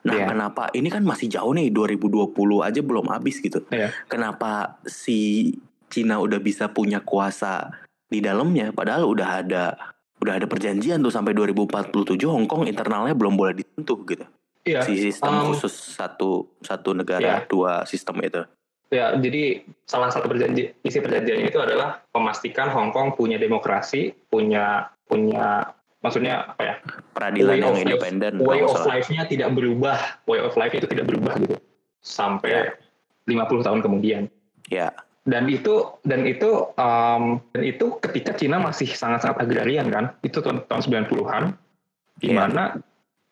Nah, 0.00 0.16
Iya. 0.16 0.26
kenapa 0.26 0.72
ini 0.72 0.88
kan 0.88 1.04
masih 1.04 1.28
jauh 1.28 1.52
nih 1.52 1.68
2020 1.68 2.64
aja 2.64 2.80
belum 2.80 3.06
habis 3.06 3.38
gitu. 3.38 3.60
Iya. 3.68 3.92
Kenapa 4.06 4.80
si 4.82 5.52
Cina 5.86 6.16
udah 6.16 6.38
bisa 6.38 6.66
punya 6.66 6.98
kuasa 6.98 7.68
di 8.06 8.18
dalamnya 8.18 8.72
padahal 8.72 9.04
udah 9.06 9.28
ada 9.38 9.64
udah 10.20 10.36
ada 10.36 10.46
perjanjian 10.46 11.00
tuh 11.00 11.12
sampai 11.12 11.32
2047 11.32 12.20
Hong 12.28 12.46
Kong 12.46 12.68
internalnya 12.68 13.16
belum 13.16 13.34
boleh 13.40 13.56
disentuh 13.56 13.98
gitu. 14.04 14.24
Iya. 14.68 14.84
Si 14.84 14.92
sistem 15.10 15.32
um, 15.40 15.44
khusus 15.52 15.72
satu 15.72 16.52
satu 16.60 16.92
negara 16.92 17.44
Iya. 17.44 17.48
dua 17.48 17.88
sistem 17.88 18.20
itu. 18.20 18.44
Ya, 18.90 19.14
jadi 19.14 19.62
salah 19.86 20.10
satu 20.10 20.26
perjanji 20.26 20.74
isi 20.82 20.98
perjanjiannya 20.98 21.48
itu 21.48 21.62
adalah 21.62 22.02
memastikan 22.10 22.68
Hong 22.74 22.90
Kong 22.90 23.14
punya 23.14 23.38
demokrasi, 23.38 24.12
punya 24.28 24.90
punya 25.06 25.72
maksudnya 26.02 26.52
apa 26.52 26.62
ya? 26.62 26.74
Peradilan 27.14 27.56
yang 27.56 27.78
independen. 27.80 28.42
Way 28.42 28.66
of 28.66 28.82
life-nya 28.84 29.30
tidak 29.30 29.54
berubah, 29.54 30.20
way 30.26 30.42
of 30.42 30.52
life 30.58 30.74
itu 30.74 30.90
tidak 30.90 31.06
berubah 31.06 31.38
gitu 31.38 31.56
sampai 32.02 32.74
50 33.30 33.62
tahun 33.62 33.80
kemudian. 33.80 34.22
Ya, 34.68 34.90
Dan 35.30 35.46
itu 35.46 35.94
dan 36.02 36.26
itu 36.26 36.74
um, 36.74 37.38
dan 37.54 37.62
itu 37.62 38.02
ketika 38.02 38.34
Cina 38.34 38.58
masih 38.58 38.90
sangat-sangat 38.90 39.46
agrarian 39.46 39.86
kan, 39.86 40.10
itu 40.26 40.42
tahun, 40.42 40.66
tahun 40.66 41.06
90-an 41.06 41.44
di 42.18 42.34
Iya. 42.34 42.36
mana 42.36 42.64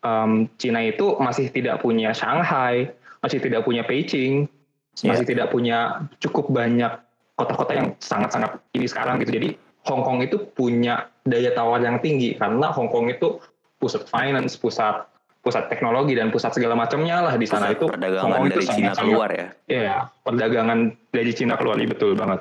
um, 0.06 0.46
Cina 0.62 0.78
itu 0.86 1.18
masih 1.18 1.50
tidak 1.50 1.82
punya 1.82 2.14
Shanghai, 2.14 2.94
masih 3.18 3.42
tidak 3.42 3.66
punya 3.66 3.82
Beijing, 3.82 4.46
masih 5.02 5.26
Iya. 5.26 5.30
tidak 5.34 5.46
punya 5.50 6.06
cukup 6.22 6.54
banyak 6.54 7.02
kota-kota 7.34 7.72
yang 7.74 7.88
sangat-sangat 7.98 8.62
ini 8.78 8.86
sekarang 8.86 9.18
gitu. 9.18 9.34
Jadi 9.34 9.48
Hong 9.90 10.06
Kong 10.06 10.22
itu 10.22 10.38
punya 10.54 11.10
daya 11.26 11.50
tawar 11.50 11.82
yang 11.82 11.98
tinggi 11.98 12.38
karena 12.38 12.70
Hong 12.70 12.94
Kong 12.94 13.10
itu 13.10 13.42
pusat 13.82 14.06
finance, 14.06 14.54
pusat 14.54 15.07
pusat 15.38 15.70
teknologi 15.70 16.18
dan 16.18 16.28
pusat 16.34 16.52
segala 16.52 16.74
macamnya 16.74 17.22
lah 17.22 17.34
di 17.38 17.46
sana 17.46 17.70
pusat 17.72 17.78
itu 17.78 17.84
perdagangan 17.88 18.28
Kong 18.34 18.44
itu 18.44 18.50
dari 18.50 18.66
Cina 18.66 18.74
sangat-sangat- 18.74 18.98
keluar 19.06 19.28
ya. 19.30 19.46
Iya, 19.70 19.96
perdagangan 20.26 20.78
dari 21.14 21.32
Cina 21.32 21.54
keluar 21.56 21.76
ini 21.78 21.86
betul 21.88 22.12
banget. 22.18 22.40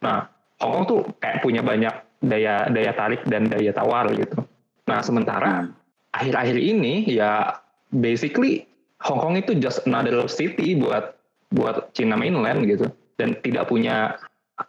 Nah, 0.00 0.18
Hong 0.62 0.72
Kong 0.72 0.84
tuh 0.88 1.00
kayak 1.20 1.44
punya 1.44 1.60
banyak 1.60 1.94
daya 2.24 2.70
daya 2.72 2.92
tarik 2.96 3.20
dan 3.28 3.50
daya 3.50 3.72
tawar 3.76 4.08
gitu. 4.14 4.40
Nah, 4.88 5.02
sementara 5.04 5.66
Hmm. 5.66 5.74
akhir-akhir 6.14 6.56
ini 6.56 7.04
ya 7.10 7.60
basically 7.92 8.64
Hong 9.04 9.20
Kong 9.20 9.36
itu 9.36 9.52
just 9.58 9.84
another 9.84 10.24
city 10.30 10.78
buat 10.78 11.12
buat 11.52 11.92
Cina 11.92 12.16
mainland 12.16 12.64
gitu 12.64 12.88
dan 13.20 13.36
tidak 13.44 13.68
punya 13.68 14.16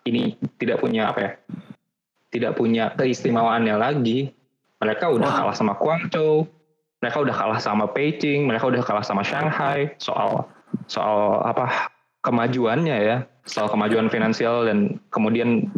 ini 0.04 0.36
tidak 0.60 0.84
punya 0.84 1.16
apa 1.16 1.20
ya? 1.22 1.32
Tidak 2.28 2.52
punya 2.60 2.92
keistimewaannya 2.92 3.76
lagi. 3.80 4.36
Mereka 4.78 5.10
udah 5.10 5.32
kalah 5.32 5.56
sama 5.58 5.74
Guangzhou, 5.80 6.46
mereka 6.98 7.18
udah 7.22 7.36
kalah 7.36 7.60
sama 7.62 7.86
Beijing, 7.94 8.50
mereka 8.50 8.70
udah 8.70 8.82
kalah 8.82 9.06
sama 9.06 9.22
Shanghai 9.22 9.94
soal 10.02 10.50
soal 10.90 11.46
apa 11.46 11.94
kemajuannya 12.26 12.98
ya, 12.98 13.18
soal 13.46 13.70
kemajuan 13.70 14.10
finansial 14.10 14.66
dan 14.66 15.00
kemudian 15.14 15.70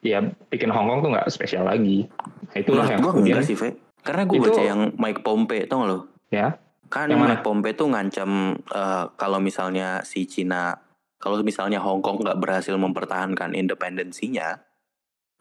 ya 0.00 0.24
bikin 0.48 0.72
Hong 0.72 0.88
Kong 0.88 1.00
tuh 1.04 1.10
nggak 1.12 1.28
spesial 1.28 1.68
lagi. 1.68 2.08
Nah, 2.50 2.56
itulah 2.58 2.88
Menurut 2.88 2.92
yang 2.92 3.00
gue 3.00 3.12
kemudian 3.12 3.42
sih, 3.44 3.56
Fe. 3.56 3.76
Karena 4.00 4.24
gue 4.24 4.40
baca 4.40 4.62
yang 4.64 4.80
Mike 4.96 5.20
Pompeo, 5.20 5.68
tau 5.68 5.84
gak 5.84 5.88
lo? 5.92 5.98
ya 6.32 6.56
Kan 6.90 7.12
Yang? 7.12 7.20
Mike 7.22 7.44
Pompeo 7.44 7.72
tuh 7.76 7.88
ngancam 7.92 8.30
eh, 8.58 9.04
kalau 9.14 9.38
misalnya 9.38 10.02
si 10.02 10.26
Cina, 10.26 10.74
kalau 11.20 11.38
misalnya 11.44 11.78
Hong 11.78 12.02
Kong 12.02 12.24
nggak 12.24 12.40
berhasil 12.40 12.74
mempertahankan 12.74 13.54
independensinya, 13.54 14.58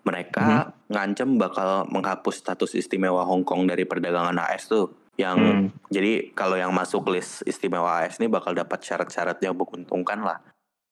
mereka 0.03 0.41
Mhm. 0.41 0.95
ngancam 0.95 1.29
bakal 1.37 1.69
menghapus 1.91 2.41
status 2.41 2.75
istimewa 2.75 3.25
Hong 3.27 3.43
Kong 3.43 3.67
dari 3.67 3.83
perdagangan 3.83 4.35
AS 4.39 4.67
tuh. 4.67 4.89
Yang 5.19 5.37
hmm, 5.37 5.63
jadi 5.91 6.31
kalau 6.31 6.55
yang 6.55 6.71
masuk 6.71 7.11
list 7.11 7.43
istimewa 7.43 8.03
AS 8.03 8.23
ini 8.23 8.31
bakal 8.31 8.55
dapat 8.55 8.79
syarat-syarat 8.79 9.43
yang 9.43 9.51
menguntungkan 9.53 10.23
lah. 10.23 10.39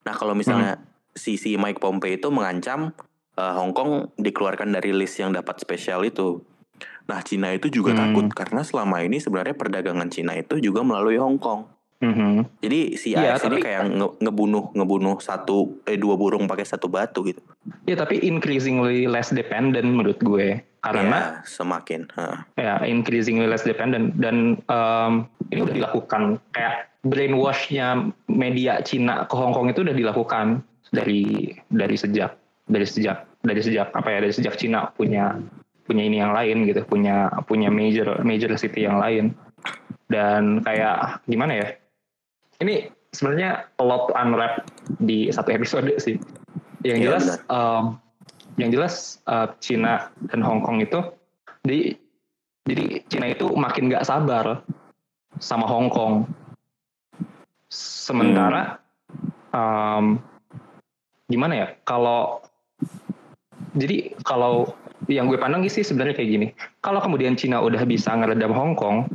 Nah 0.04 0.14
kalau 0.14 0.36
misalnya 0.36 0.76
Hmm. 0.76 0.84
si 1.16 1.40
si 1.40 1.56
Mike 1.56 1.80
Pompeo 1.80 2.12
itu 2.12 2.28
mengancam 2.28 2.92
eh, 3.38 3.54
Hong 3.54 3.70
Kong 3.70 4.18
dikeluarkan 4.18 4.74
dari 4.74 4.90
list 4.90 5.22
yang 5.22 5.30
dapat 5.30 5.62
spesial 5.62 6.02
itu. 6.02 6.42
Nah 7.06 7.22
Cina 7.22 7.54
itu 7.54 7.70
juga 7.70 7.94
Hmm. 7.94 8.10
takut 8.10 8.26
karena 8.34 8.66
selama 8.66 9.00
ini 9.00 9.22
sebenarnya 9.22 9.54
perdagangan 9.54 10.10
Cina 10.10 10.34
itu 10.34 10.58
juga 10.58 10.82
melalui 10.82 11.16
Hong 11.16 11.38
Kong. 11.38 11.77
Mhm. 11.98 12.46
Jadi 12.58 12.80
si 12.94 13.12
AS 13.12 13.42
ini 13.42 13.58
tapi- 13.58 13.64
kayak 13.64 13.82
nge- 13.88 14.16
ngebunuh 14.20 14.70
ngebunuh 14.70 15.16
satu 15.18 15.82
eh 15.82 15.94
dua 15.94 16.14
burung 16.14 16.46
pakai 16.46 16.62
satu 16.62 16.86
batu 16.86 17.22
gitu. 17.22 17.42
Ya 17.84 17.94
tapi 17.94 18.18
increasingly 18.20 19.04
less 19.04 19.30
dependent 19.30 19.86
menurut 19.86 20.18
gue 20.18 20.62
karena 20.78 21.42
Ya, 21.42 21.42
semakin. 21.42 22.06
ha. 22.14 22.46
ya 22.54 22.78
increasingly 22.84 23.44
less 23.44 23.62
dependent 23.62 24.14
dan 24.16 24.62
um, 24.66 25.26
ini 25.50 25.60
udah 25.60 25.74
dilakukan 25.74 26.38
kayak 26.50 26.86
brainwashnya 27.02 27.98
media 28.26 28.78
Cina 28.80 29.26
ke 29.26 29.34
Hong 29.34 29.50
Kong 29.50 29.66
itu 29.68 29.82
udah 29.82 29.92
dilakukan 29.92 30.62
dari 30.90 31.50
dari 31.66 31.96
sejak 31.98 32.38
dari 32.64 32.86
sejak 32.86 33.26
dari 33.40 33.58
sejak 33.58 33.90
apa 33.90 34.08
ya 34.08 34.18
dari 34.22 34.30
sejak 34.30 34.54
Cina 34.54 34.86
punya 34.92 35.34
punya 35.82 36.02
ini 36.04 36.20
yang 36.20 36.30
lain 36.30 36.62
gitu 36.62 36.84
punya 36.84 37.26
punya 37.44 37.68
major 37.68 38.20
major 38.22 38.52
city 38.54 38.84
yang 38.84 39.00
lain 39.00 39.32
dan 40.06 40.60
kayak 40.60 41.20
gimana 41.24 41.52
ya 41.54 41.66
ini 42.62 42.90
sebenarnya 43.14 43.66
a 43.78 43.84
lot 43.84 44.10
to 44.10 44.14
unwrap 44.18 44.66
di 45.00 45.30
satu 45.32 45.54
episode 45.54 45.88
sih 46.02 46.18
yang 46.86 47.00
Iya, 47.02 47.06
jelas 47.10 47.24
benar. 47.26 47.40
um, 47.50 47.84
yang 48.58 48.70
jelas 48.74 49.22
uh, 49.30 49.50
Cina 49.62 50.10
dan 50.30 50.42
Hong 50.42 50.62
Kong 50.62 50.82
itu 50.82 50.98
di 51.62 51.94
jadi 52.68 53.00
Cina 53.08 53.26
itu 53.32 53.48
makin 53.54 53.88
nggak 53.88 54.04
sabar 54.04 54.60
sama 55.40 55.64
Hong 55.64 55.88
Kong. 55.88 56.28
Sementara 57.72 58.80
um, 59.54 60.20
gimana 61.30 61.54
ya? 61.54 61.66
Kalau 61.86 62.44
jadi 63.78 64.12
kalau 64.26 64.74
yang 65.06 65.30
gue 65.30 65.38
pandang 65.40 65.64
sih 65.70 65.86
sebenarnya 65.86 66.18
kayak 66.18 66.30
gini. 66.30 66.46
Kalau 66.84 67.00
kemudian 67.00 67.38
Cina 67.38 67.62
udah 67.62 67.80
bisa 67.88 68.12
ngeredam 68.12 68.52
Hong 68.52 68.74
Kong, 68.76 69.08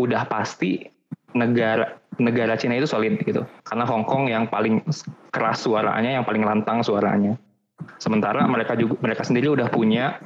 udah 0.00 0.26
pasti 0.26 0.88
negara 1.36 2.00
negara 2.18 2.56
Cina 2.56 2.76
itu 2.76 2.88
solid 2.88 3.20
gitu. 3.20 3.44
Karena 3.64 3.84
Hong 3.84 4.04
Kong 4.04 4.28
yang 4.28 4.48
paling 4.48 4.82
keras 5.30 5.64
suaranya, 5.64 6.16
yang 6.20 6.24
paling 6.24 6.42
lantang 6.42 6.80
suaranya. 6.80 7.36
Sementara 8.00 8.44
mereka 8.48 8.72
juga 8.74 8.96
mereka 9.04 9.22
sendiri 9.24 9.52
udah 9.52 9.68
punya 9.68 10.16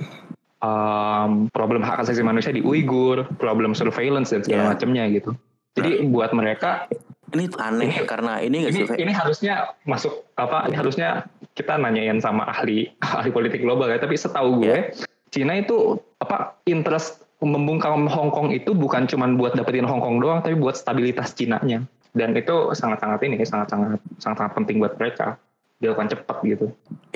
um, 0.63 1.51
problem 1.51 1.83
hak 1.83 2.07
asasi 2.07 2.23
manusia 2.23 2.55
di 2.55 2.63
Uighur, 2.63 3.27
problem 3.43 3.75
surveillance 3.75 4.31
dan 4.31 4.43
segala 4.47 4.63
Iya. 4.63 4.71
macamnya 4.77 5.05
gitu. 5.11 5.31
Jadi 5.79 5.91
buat 6.11 6.31
mereka 6.35 6.87
Ini 7.31 7.47
aneh 7.63 7.95
Ini- 7.95 8.11
karena 8.11 8.43
ini 8.43 8.67
ini 8.67 8.91
ini 8.99 9.13
harusnya 9.15 9.71
masuk 9.87 10.27
apa? 10.35 10.67
Ini 10.67 10.75
harusnya 10.75 11.31
kita 11.55 11.79
nanyain 11.79 12.19
sama 12.19 12.43
ahli 12.43 12.91
ahli 12.99 13.31
politik 13.31 13.63
global 13.63 13.87
ya. 13.87 14.03
Tapi 14.03 14.19
setahu 14.19 14.59
gue, 14.59 14.91
Cina 15.31 15.55
itu 15.55 15.95
apa 16.19 16.59
interest 16.67 17.20
membungkam 17.41 18.05
Hong 18.07 18.29
Kong 18.29 18.53
itu 18.53 18.77
bukan 18.77 19.09
cuma 19.09 19.25
buat 19.33 19.57
dapetin 19.57 19.89
Hong 19.89 20.01
Kong 20.05 20.21
doang, 20.21 20.45
tapi 20.45 20.57
buat 20.57 20.77
stabilitas 20.77 21.33
Cina-nya. 21.33 21.85
Dan 22.13 22.37
itu 22.37 22.75
sangat-sangat 22.75 23.23
ini, 23.25 23.41
sangat-sangat 23.41 24.03
sangat-sangat 24.21 24.53
penting 24.59 24.77
buat 24.83 24.99
mereka 25.01 25.41
dilakukan 25.81 26.13
cepat 26.13 26.37
gitu. 26.45 26.67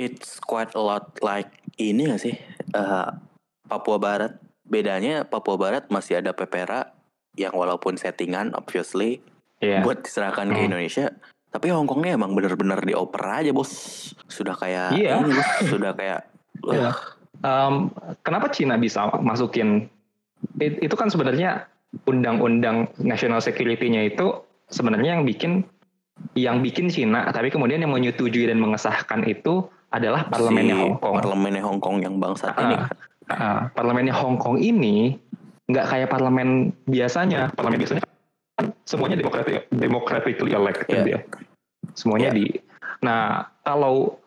It's 0.01 0.41
quite 0.41 0.73
a 0.73 0.81
lot 0.81 1.13
like 1.21 1.51
ini 1.77 2.09
gak 2.09 2.23
sih? 2.25 2.35
Eh, 2.73 3.09
Papua 3.69 4.01
Barat. 4.01 4.41
Bedanya 4.65 5.29
Papua 5.29 5.61
Barat 5.61 5.93
masih 5.93 6.25
ada 6.25 6.33
Pepera 6.33 6.97
yang 7.37 7.53
walaupun 7.53 8.01
settingan 8.01 8.57
obviously 8.57 9.21
Iya. 9.61 9.85
buat 9.85 10.01
diserahkan 10.05 10.49
ke 10.51 10.61
Hmm. 10.61 10.67
Indonesia. 10.73 11.13
Tapi 11.53 11.71
Hong 11.71 11.87
Kongnya 11.87 12.17
emang 12.17 12.33
bener-bener 12.33 12.81
dioper 12.83 13.23
aja 13.23 13.53
bos. 13.53 13.71
Sudah 14.27 14.57
kayak 14.57 14.97
Iya. 14.97 15.21
ini 15.21 15.37
bos. 15.37 15.49
Sudah 15.69 15.93
kayak 15.93 16.21
Iya. 16.65 16.91
wah, 16.91 16.99
Um, 17.45 17.93
kenapa 18.25 18.49
Cina 18.49 18.81
bisa 18.81 19.05
masukin 19.21 19.93
itu 20.61 20.95
kan 20.95 21.09
sebenarnya 21.11 21.67
undang-undang 22.07 22.91
national 22.99 23.39
security-nya 23.39 24.11
itu 24.11 24.43
sebenarnya 24.69 25.19
yang 25.19 25.25
bikin 25.25 25.63
yang 26.39 26.63
bikin 26.63 26.91
Cina 26.91 27.27
tapi 27.35 27.51
kemudian 27.51 27.83
yang 27.83 27.91
menyetujui 27.91 28.47
dan 28.47 28.59
mengesahkan 28.63 29.27
itu 29.27 29.67
adalah 29.95 30.27
parlemennya 30.27 30.75
si 30.75 30.83
Hong 30.83 30.97
Kong. 30.99 31.15
Parlemennya 31.23 31.63
Hong 31.63 31.81
Kong 31.83 31.97
yang 32.03 32.19
bangsat 32.19 32.55
Ah. 32.55 32.63
ini 32.67 32.75
kan. 32.75 32.91
Ah, 33.31 33.61
parlemennya 33.73 34.15
Hong 34.15 34.37
Kong 34.37 34.59
ini 34.59 35.15
nggak 35.71 35.87
kayak 35.87 36.09
parlemen 36.11 36.75
biasanya. 36.91 37.55
Parlemen 37.55 37.79
biasanya 37.79 38.03
semuanya 38.85 39.17
democratic, 39.17 39.71
democratically 39.71 40.53
elected 40.53 41.07
Iya. 41.07 41.19
ya. 41.19 41.19
Semuanya 41.95 42.35
Iya. 42.35 42.37
di. 42.37 42.47
Nah, 43.07 43.49
kalau 43.63 44.19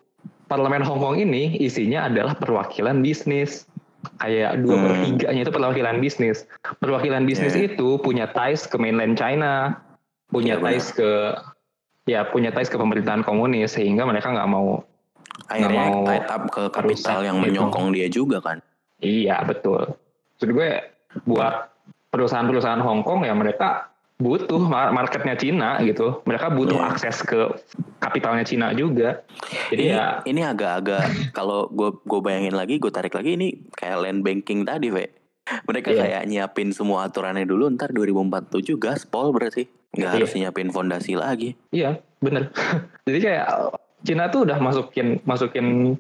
parlemen 0.47 0.82
Hong 0.88 1.03
Kong 1.03 1.19
ini 1.19 1.60
isinya 1.60 2.08
adalah 2.08 2.34
perwakilan 2.39 3.03
bisnis. 3.03 3.67
Kayak 4.17 4.51
dua 4.59 4.75
per 4.77 4.91
Hmm. 4.93 5.03
tiganya 5.05 5.41
itu 5.41 5.51
perwakilan 5.51 5.97
bisnis. 5.97 6.37
Perwakilan 6.77 7.23
bisnis 7.23 7.53
Iya. 7.53 7.71
itu 7.71 7.97
punya 7.97 8.25
ties 8.27 8.63
ke 8.63 8.75
mainland 8.75 9.13
China, 9.13 9.77
punya 10.27 10.55
benar. 10.55 10.73
ties 10.73 10.91
ke 10.91 11.11
ya 12.03 12.23
punya 12.25 12.49
ties 12.49 12.67
ke 12.67 12.75
pemerintahan 12.75 13.21
komunis 13.21 13.73
sehingga 13.73 14.03
mereka 14.03 14.31
nggak 14.31 14.47
mau 14.47 14.83
Akhirnya 15.45 15.91
mau 15.91 16.01
tied 16.03 16.25
up 16.25 16.43
ke 16.49 16.63
kapital 16.69 17.19
yang 17.21 17.37
gitu. 17.37 17.61
menyokong 17.61 17.87
dia 17.91 18.07
juga 18.07 18.37
kan. 18.39 18.57
Iya 18.97 19.43
betul. 19.43 19.93
Maksud 20.33 20.49
gue 20.49 20.69
buat 21.23 21.69
perusahaan-perusahaan 22.07 22.79
Hong 22.79 23.01
Kong 23.01 23.21
ya 23.21 23.33
mereka 23.33 23.91
butuh 24.17 24.58
mar- 24.60 24.89
marketnya 24.89 25.38
Cina 25.38 25.77
gitu. 25.82 26.25
Mereka 26.25 26.49
butuh 26.49 26.73
Iya. 26.75 26.89
akses 26.89 27.21
ke 27.21 27.53
kapitalnya 27.97 28.41
Cina 28.41 28.73
juga. 28.73 29.21
Jadi 29.69 29.84
ini, 29.84 29.93
ya 29.93 30.25
ini 30.25 30.41
agak-agak 30.41 31.06
kalau 31.38 31.69
gue 31.69 31.93
gue 32.01 32.19
bayangin 32.19 32.58
lagi, 32.58 32.82
gue 32.82 32.89
tarik 32.89 33.13
lagi 33.13 33.38
ini 33.38 33.47
kayak 33.71 34.01
land 34.01 34.21
banking 34.21 34.65
tadi, 34.65 34.89
Ve. 34.89 35.13
Mereka 35.63 35.93
Iya. 35.93 36.01
kayak 36.01 36.23
nyiapin 36.27 36.69
semua 36.71 37.06
aturannya 37.06 37.45
dulu, 37.45 37.69
ntar 37.69 37.93
2047 37.93 38.75
gaspol 38.75 39.30
berarti. 39.32 39.69
Nggak 39.93 40.10
Iya. 40.10 40.17
harus 40.17 40.32
nyiapin 40.34 40.69
fondasi 40.69 41.13
lagi. 41.13 41.53
iya 41.69 41.95
bener. 42.17 42.49
Jadi 43.08 43.19
kayak 43.21 43.47
Cina 44.01 44.27
tuh 44.27 44.43
udah 44.43 44.58
masukin 44.58 45.21
masukin 45.23 45.93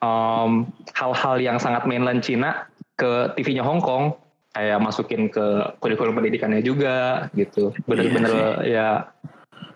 um, 0.00 0.66
hal-hal 0.92 1.38
yang 1.38 1.56
sangat 1.56 1.86
mainland 1.86 2.20
Cina 2.20 2.66
ke 2.94 3.30
TV-nya 3.34 3.62
Hong 3.62 3.78
Kong. 3.78 4.10
Kayak 4.50 4.78
masukin 4.82 5.30
ke 5.30 5.46
kurikulum 5.78 6.12
pendidikannya 6.12 6.60
juga 6.60 7.28
gitu. 7.32 7.70
Bener-bener 7.86 8.58
ya 8.66 9.14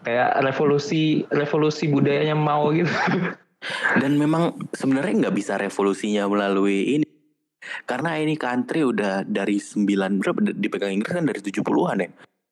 kayak 0.03 0.43
revolusi 0.43 1.23
revolusi 1.29 1.87
budayanya 1.87 2.35
mau 2.35 2.69
gitu. 2.71 2.91
Dan 4.01 4.19
memang 4.19 4.69
sebenarnya 4.75 5.29
nggak 5.29 5.37
bisa 5.37 5.57
revolusinya 5.57 6.29
melalui 6.29 6.99
ini. 6.99 7.07
Karena 7.89 8.21
ini 8.21 8.37
country 8.37 8.85
udah 8.85 9.25
dari 9.25 9.57
9 9.57 9.89
berapa 10.21 10.37
dipegang 10.53 10.93
Inggris 10.93 11.17
kan 11.17 11.25
dari 11.25 11.41
70-an 11.41 11.97
ya. 11.97 12.11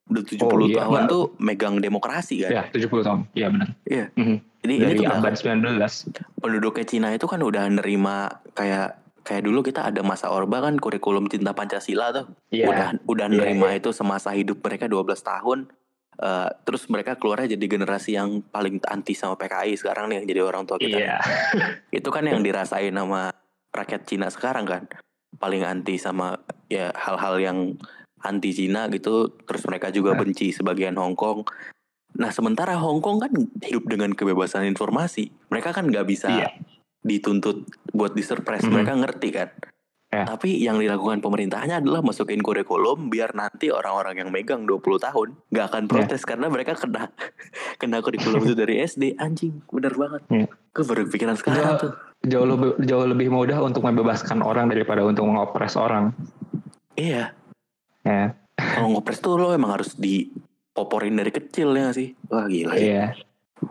Udah 0.08 0.22
70 0.24 0.40
Oh, 0.42 0.56
iya, 0.64 0.76
tahun 0.80 1.02
Mbak. 1.04 1.10
tuh 1.10 1.22
megang 1.36 1.76
demokrasi 1.78 2.34
kan. 2.42 2.50
ya 2.50 2.62
70 2.70 3.04
tahun. 3.04 3.20
Iya 3.36 3.46
benar. 3.50 3.68
Iya. 3.84 4.06
Mhm. 4.16 4.36
Jadi 4.62 4.72
ini 4.72 4.84
Dari 4.86 4.94
tuh 4.96 5.04
nggak 5.04 5.20
abad 5.20 5.34
19. 5.36 6.38
penduduknya 6.38 6.84
Cina 6.86 7.08
itu 7.10 7.26
kan 7.26 7.42
udah 7.42 7.64
nerima 7.68 8.30
kayak 8.54 9.01
kayak 9.22 9.42
dulu 9.42 9.62
kita 9.62 9.86
ada 9.86 10.02
masa 10.02 10.28
Orba 10.28 10.60
kan 10.60 10.76
kurikulum 10.76 11.26
cinta 11.26 11.54
Pancasila 11.54 12.10
tuh. 12.10 12.26
Iya. 12.50 12.66
Udah 12.68 12.88
udah 13.06 13.26
Iya, 13.26 13.36
nerima 13.38 13.72
itu 13.72 13.90
semasa 13.90 14.34
hidup 14.34 14.60
mereka 14.60 14.86
12 14.86 15.22
tahun. 15.22 15.70
Eh, 16.12 16.50
terus 16.62 16.86
mereka 16.86 17.16
keluarnya 17.16 17.56
jadi 17.56 17.66
generasi 17.66 18.14
yang 18.14 18.44
paling 18.44 18.78
anti 18.84 19.16
sama 19.16 19.34
PKI 19.34 19.74
sekarang 19.74 20.12
nih 20.12 20.22
yang 20.22 20.26
jadi 20.28 20.40
orang 20.44 20.62
tua 20.68 20.76
kita. 20.76 20.98
Iya. 20.98 21.16
Itu 21.98 22.12
kan 22.12 22.28
yang 22.28 22.44
dirasain 22.44 22.92
sama 22.92 23.32
rakyat 23.72 24.02
Cina 24.04 24.28
sekarang 24.28 24.68
kan. 24.68 24.82
Paling 25.40 25.64
anti 25.64 25.96
sama 25.96 26.36
ya 26.68 26.92
hal-hal 26.92 27.40
yang 27.40 27.58
anti 28.20 28.52
Cina 28.52 28.86
gitu. 28.86 29.32
Terus 29.42 29.64
mereka 29.64 29.88
juga 29.88 30.12
Nah. 30.14 30.20
benci 30.20 30.52
sebagian 30.52 30.94
Hong 31.00 31.16
Kong. 31.16 31.42
Nah 32.12 32.28
sementara 32.28 32.76
Hong 32.76 33.00
Kong 33.00 33.18
kan 33.18 33.32
hidup 33.64 33.88
dengan 33.88 34.12
kebebasan 34.12 34.68
informasi. 34.68 35.32
Mereka 35.48 35.72
kan 35.72 35.88
nggak 35.88 36.06
bisa 36.06 36.28
Iya. 36.28 36.52
Dituntut 37.02 37.66
buat 37.90 38.14
disurprise. 38.14 38.64
Mhm. 38.64 38.72
Mereka 38.72 38.92
ngerti 38.96 39.28
kan. 39.30 39.50
Ya. 40.12 40.28
Tapi 40.28 40.60
yang 40.60 40.76
dilakukan 40.76 41.24
pemerintahnya 41.24 41.80
adalah 41.80 42.04
masukin 42.04 42.44
kurikulum 42.44 43.08
biar 43.08 43.32
nanti 43.32 43.72
orang-orang 43.72 44.20
yang 44.20 44.28
megang 44.28 44.68
20 44.68 45.00
tahun 45.00 45.40
nggak 45.48 45.64
Ya. 45.64 45.70
akan 45.72 45.82
protes 45.88 46.28
karena 46.28 46.52
mereka 46.52 46.76
kena 46.76 47.08
kena 47.80 48.04
kurikulum 48.04 48.44
itu 48.44 48.52
dari 48.52 48.84
SD 48.84 49.16
anjing 49.16 49.64
bener 49.72 49.96
banget. 49.96 50.20
Ya. 50.28 50.46
Gue 50.76 50.84
baru 50.84 51.08
pikiran 51.08 51.32
sekarang 51.32 51.64
Jauh, 51.64 51.80
tuh. 51.80 51.92
jauh 52.28 52.44
lebih 52.44 52.70
jauh 52.84 53.06
lebih 53.08 53.28
mudah 53.32 53.64
untuk 53.64 53.80
membebaskan 53.82 54.44
orang 54.44 54.68
daripada 54.68 55.00
untuk 55.00 55.24
mengopres 55.24 55.80
orang. 55.80 56.12
Iya. 56.92 57.32
Ya. 58.04 58.36
Kalau 58.52 58.92
ngopres 58.92 59.16
tuh 59.16 59.40
lo 59.40 59.56
emang 59.56 59.72
harus 59.72 59.96
dipoporin 59.96 61.16
dari 61.16 61.32
kecil 61.32 61.72
ya 61.72 61.88
nggak 61.88 61.96
sih? 61.96 62.12
Wah 62.28 62.44
gila 62.52 62.76
sih. 62.76 62.84
Iya. 62.84 63.16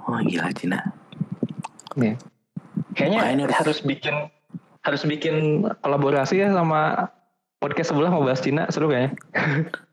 Wah 0.09 0.25
gila 0.25 0.49
Cina. 0.57 0.79
Kayaknya 2.91 3.17
Makanya 3.19 3.43
harus- 3.47 3.59
harus 3.59 3.79
bikin 3.81 4.15
harus 4.81 5.01
bikin 5.05 5.35
kolaborasi 5.79 6.41
ya 6.41 6.49
sama 6.49 7.11
podcast 7.57 7.93
sebelah 7.93 8.09
mau 8.09 8.25
bahas 8.25 8.41
Cina 8.41 8.65
seru 8.69 8.89
kayaknya. 8.89 9.13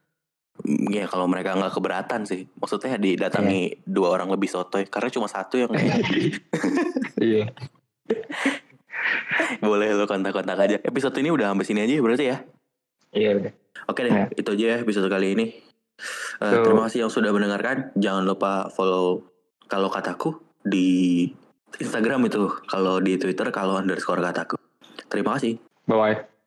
Ya 0.91 1.07
kalau 1.07 1.31
mereka 1.31 1.55
nggak 1.55 1.71
keberatan 1.71 2.27
sih. 2.27 2.51
Maksudnya 2.59 2.99
didatangi 2.99 3.79
dua 3.87 4.11
orang 4.11 4.27
lebih 4.27 4.51
sotoy. 4.51 4.91
Karena 4.91 5.07
cuma 5.07 5.31
satu 5.31 5.55
yang 5.55 5.71
Iya. 7.23 7.47
boleh 9.63 9.95
lo 9.95 10.11
kontak-kontak 10.11 10.59
aja. 10.59 10.77
Episode 10.83 11.15
ini 11.23 11.31
udah 11.31 11.55
sampai 11.55 11.63
sini 11.63 11.87
aja 11.87 11.95
berarti 12.03 12.25
ya. 12.27 12.37
Iya 13.15 13.31
udah. 13.39 13.53
Oke 13.87 14.01
deh, 14.03 14.11
Ya. 14.11 14.27
itu 14.35 14.51
aja 14.51 14.65
ya 14.67 14.77
episode 14.83 15.07
kali 15.07 15.39
ini. 15.39 15.47
Eh, 16.43 16.51
So- 16.53 16.67
terima 16.67 16.91
kasih 16.91 17.07
yang 17.07 17.13
sudah 17.13 17.31
mendengarkan. 17.31 17.95
Jangan 17.95 18.27
lupa 18.27 18.67
follow 18.75 19.31
kalau 19.71 19.89
kataku 19.89 20.43
di 20.61 21.31
Instagram 21.77 22.25
itu. 22.27 22.49
Kalau 22.65 22.99
di 23.05 23.21
Twitter 23.21 23.53
kalau 23.53 23.77
underscore 23.77 24.25
kataku. 24.25 24.57
Terima 25.13 25.37
kasih. 25.37 25.61
Bye 25.85 25.99
bye. 26.01 26.38